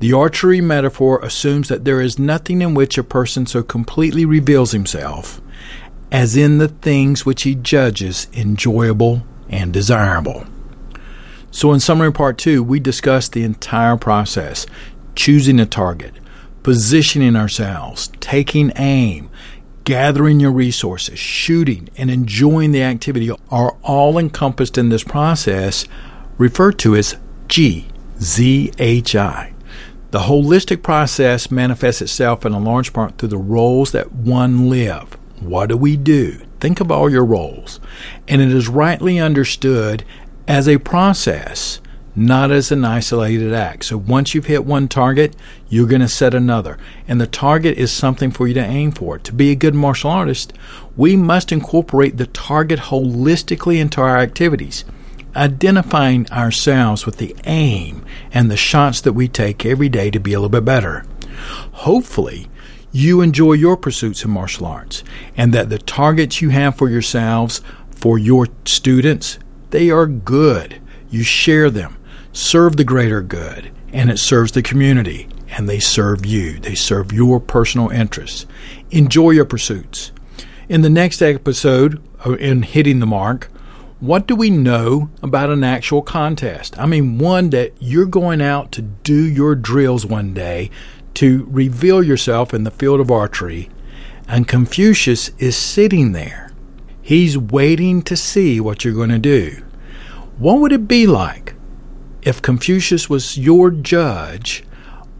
The 0.01 0.13
archery 0.13 0.61
metaphor 0.61 1.21
assumes 1.21 1.69
that 1.69 1.85
there 1.85 2.01
is 2.01 2.19
nothing 2.19 2.61
in 2.61 2.75
which 2.75 2.99
a 2.99 3.05
person 3.05 3.47
so 3.47 3.63
completely 3.63 4.25
reveals 4.25 4.73
himself 4.73 5.41
as 6.13 6.37
in 6.37 6.59
the 6.59 6.69
things 6.69 7.25
which 7.25 7.43
he 7.43 7.55
judges 7.55 8.29
enjoyable 8.35 9.23
and 9.49 9.73
desirable. 9.73 10.45
So, 11.53 11.73
in 11.75 11.81
summary, 11.81 12.13
part 12.13 12.39
two, 12.39 12.63
we 12.63 12.81
discussed 12.81 13.35
the 13.35 13.45
entire 13.45 13.99
process 13.99 14.67
choosing 15.15 15.61
a 15.61 15.67
target, 15.67 16.15
positioning 16.63 17.37
ourselves, 17.37 18.11
taking 18.21 18.73
aim, 18.77 19.29
gathering 19.85 20.41
your 20.41 20.51
resources, 20.51 21.19
shooting, 21.19 21.91
and 21.97 22.11
enjoying 22.11 22.73
the 22.73 22.83
activity 22.83 23.31
are 23.51 23.77
all 23.83 24.17
encompassed 24.17 24.79
in 24.79 24.89
this 24.89 25.05
process 25.05 25.85
referred 26.39 26.79
to 26.79 26.97
as 26.97 27.17
G, 27.49 27.87
Z 28.19 28.73
H 28.79 29.15
I. 29.15 29.53
The 30.11 30.21
holistic 30.21 30.83
process 30.83 31.51
manifests 31.51 32.01
itself 32.01 32.47
in 32.47 32.53
a 32.53 32.59
large 32.59 32.95
part 32.95 33.19
through 33.19 33.29
the 33.29 33.37
roles 33.37 33.93
that 33.93 34.11
one 34.11 34.71
live. 34.71 35.19
What 35.41 35.69
do 35.69 35.77
we 35.77 35.99
do? 35.99 36.41
Think 36.61 36.81
of 36.81 36.91
all 36.91 37.11
your 37.11 37.25
roles. 37.25 37.81
And 38.29 38.41
it 38.41 38.53
is 38.53 38.69
rightly 38.69 39.19
understood 39.19 40.05
as 40.47 40.69
a 40.69 40.79
process 40.79 41.81
not 42.15 42.51
as 42.51 42.71
an 42.71 42.85
isolated 42.85 43.53
act. 43.55 43.85
So 43.87 43.97
once 43.97 44.35
you've 44.35 44.47
hit 44.47 44.65
one 44.65 44.89
target, 44.89 45.35
you're 45.69 45.87
going 45.87 46.03
to 46.03 46.09
set 46.09 46.35
another. 46.35 46.79
And 47.09 47.21
the 47.21 47.27
target 47.27 47.79
is 47.79 47.91
something 47.91 48.31
for 48.31 48.47
you 48.47 48.55
to 48.55 48.61
aim 48.61 48.93
for. 48.93 49.19
To 49.19 49.33
be 49.33 49.51
a 49.51 49.57
good 49.57 49.75
martial 49.75 50.11
artist, 50.11 50.53
we 50.97 51.17
must 51.17 51.53
incorporate 51.53 52.19
the 52.19 52.27
target 52.27 52.81
holistically 52.81 53.81
into 53.81 54.01
our 54.01 54.19
activities, 54.19 54.85
identifying 55.35 56.31
ourselves 56.31 57.07
with 57.07 57.17
the 57.17 57.35
aim 57.45 58.05
and 58.31 58.51
the 58.51 58.57
shots 58.57 59.01
that 59.01 59.15
we 59.15 59.29
take 59.29 59.65
every 59.65 59.89
day 59.89 60.11
to 60.11 60.21
be 60.21 60.35
a 60.35 60.39
little 60.39 60.51
bit 60.51 60.65
better. 60.65 61.07
Hopefully, 61.73 62.49
you 62.95 63.23
enjoy 63.23 63.55
your 63.55 63.79
pursuits 63.79 64.23
in 64.23 64.31
martial 64.31 64.67
arts 64.67 65.03
and 65.35 65.55
that 65.55 65.71
the 65.71 65.79
targets 65.79 66.43
you 66.43 66.51
have 66.51 66.77
for 66.77 66.91
yourselves, 66.91 67.63
for 67.91 68.19
your 68.19 68.49
students, 68.67 69.39
they 69.73 69.91
are 69.91 70.07
good. 70.07 70.81
You 71.11 71.23
share 71.23 71.69
them 71.69 71.99
serve 72.33 72.77
the 72.77 72.85
greater 72.85 73.23
good 73.23 73.71
and 73.93 74.11
it 74.11 74.19
serves 74.19 74.53
the 74.53 74.63
community 74.63 75.29
and 75.51 75.69
they 75.69 75.79
serve 75.79 76.25
you. 76.25 76.59
They 76.59 76.75
serve 76.75 77.13
your 77.13 77.39
personal 77.41 77.91
interests. 77.91 78.47
Enjoy 78.91 79.31
your 79.31 79.45
pursuits. 79.45 80.13
In 80.69 80.81
the 80.81 80.89
next 80.89 81.21
episode, 81.21 82.03
uh, 82.25 82.33
in 82.35 82.63
Hitting 82.63 83.01
the 83.01 83.07
Mark, 83.07 83.51
what 84.01 84.27
do 84.27 84.35
we 84.35 84.49
know 84.49 85.11
about 85.23 85.51
an 85.51 85.63
actual 85.63 86.01
contest? 86.01 86.79
I 86.79 86.87
mean, 86.87 87.19
one 87.19 87.51
that 87.51 87.75
you're 87.79 88.07
going 88.07 88.41
out 88.41 88.73
to 88.73 88.83
do 88.83 89.15
your 89.15 89.55
drills 89.55 90.07
one 90.07 90.33
day 90.33 90.71
to 91.15 91.47
reveal 91.51 92.03
yourself 92.03 92.55
in 92.55 92.65
the 92.65 92.71
field 92.71 93.01
of 93.01 93.11
archery, 93.11 93.69
and 94.27 94.49
Confucius 94.49 95.31
is 95.39 95.57
sitting 95.57 96.13
there. 96.13 96.52
He's 97.13 97.37
waiting 97.37 98.01
to 98.05 98.17
see 98.17 98.59
what 98.59 98.87
you're 98.87 98.95
going 98.95 99.11
to 99.11 99.19
do. 99.19 99.63
What 100.39 100.61
would 100.61 100.73
it 100.73 100.89
be 100.89 101.07
like 101.07 101.55
if 102.23 102.41
Confucius 102.41 103.11
was 103.11 103.37
your 103.37 103.71
judge 103.71 104.65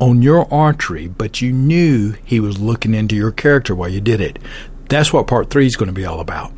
on 0.01 0.23
your 0.23 0.51
archery, 0.51 1.07
but 1.07 1.43
you 1.43 1.53
knew 1.53 2.15
he 2.25 2.41
was 2.41 2.59
looking 2.59 2.95
into 2.95 3.15
your 3.15 3.31
character 3.31 3.75
while 3.75 3.91
you 3.91 4.01
did 4.01 4.23
it, 4.23 4.39
that's 4.89 5.13
what 5.13 5.27
part 5.27 5.51
three 5.51 5.67
is 5.67 5.77
going 5.77 5.89
to 5.89 5.93
be 5.93 6.07
all 6.07 6.21
about. 6.21 6.55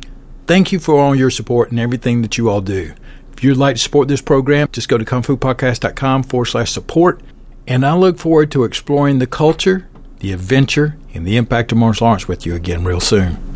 Thank 0.47 0.71
you 0.71 0.79
for 0.79 0.97
all 0.97 1.13
your 1.13 1.29
support 1.29 1.69
and 1.69 1.81
everything 1.81 2.21
that 2.21 2.37
you 2.37 2.49
all 2.49 2.61
do. 2.61 2.93
If 3.33 3.43
you'd 3.43 3.57
like 3.57 3.75
to 3.75 3.81
support 3.81 4.07
this 4.07 4.21
program, 4.21 4.69
just 4.71 4.87
go 4.87 4.97
to 4.97 5.03
kungfupodcast.com 5.03 6.23
forward 6.23 6.45
slash 6.45 6.71
support. 6.71 7.19
And 7.67 7.85
I 7.85 7.93
look 7.93 8.19
forward 8.19 8.51
to 8.51 8.63
exploring 8.63 9.19
the 9.19 9.27
culture, 9.27 9.89
the 10.19 10.31
adventure, 10.31 10.95
and 11.13 11.27
the 11.27 11.35
impact 11.35 11.73
of 11.73 11.77
martial 11.77 12.07
arts 12.07 12.25
with 12.25 12.45
you 12.45 12.55
again 12.55 12.85
real 12.85 13.01
soon. 13.01 13.54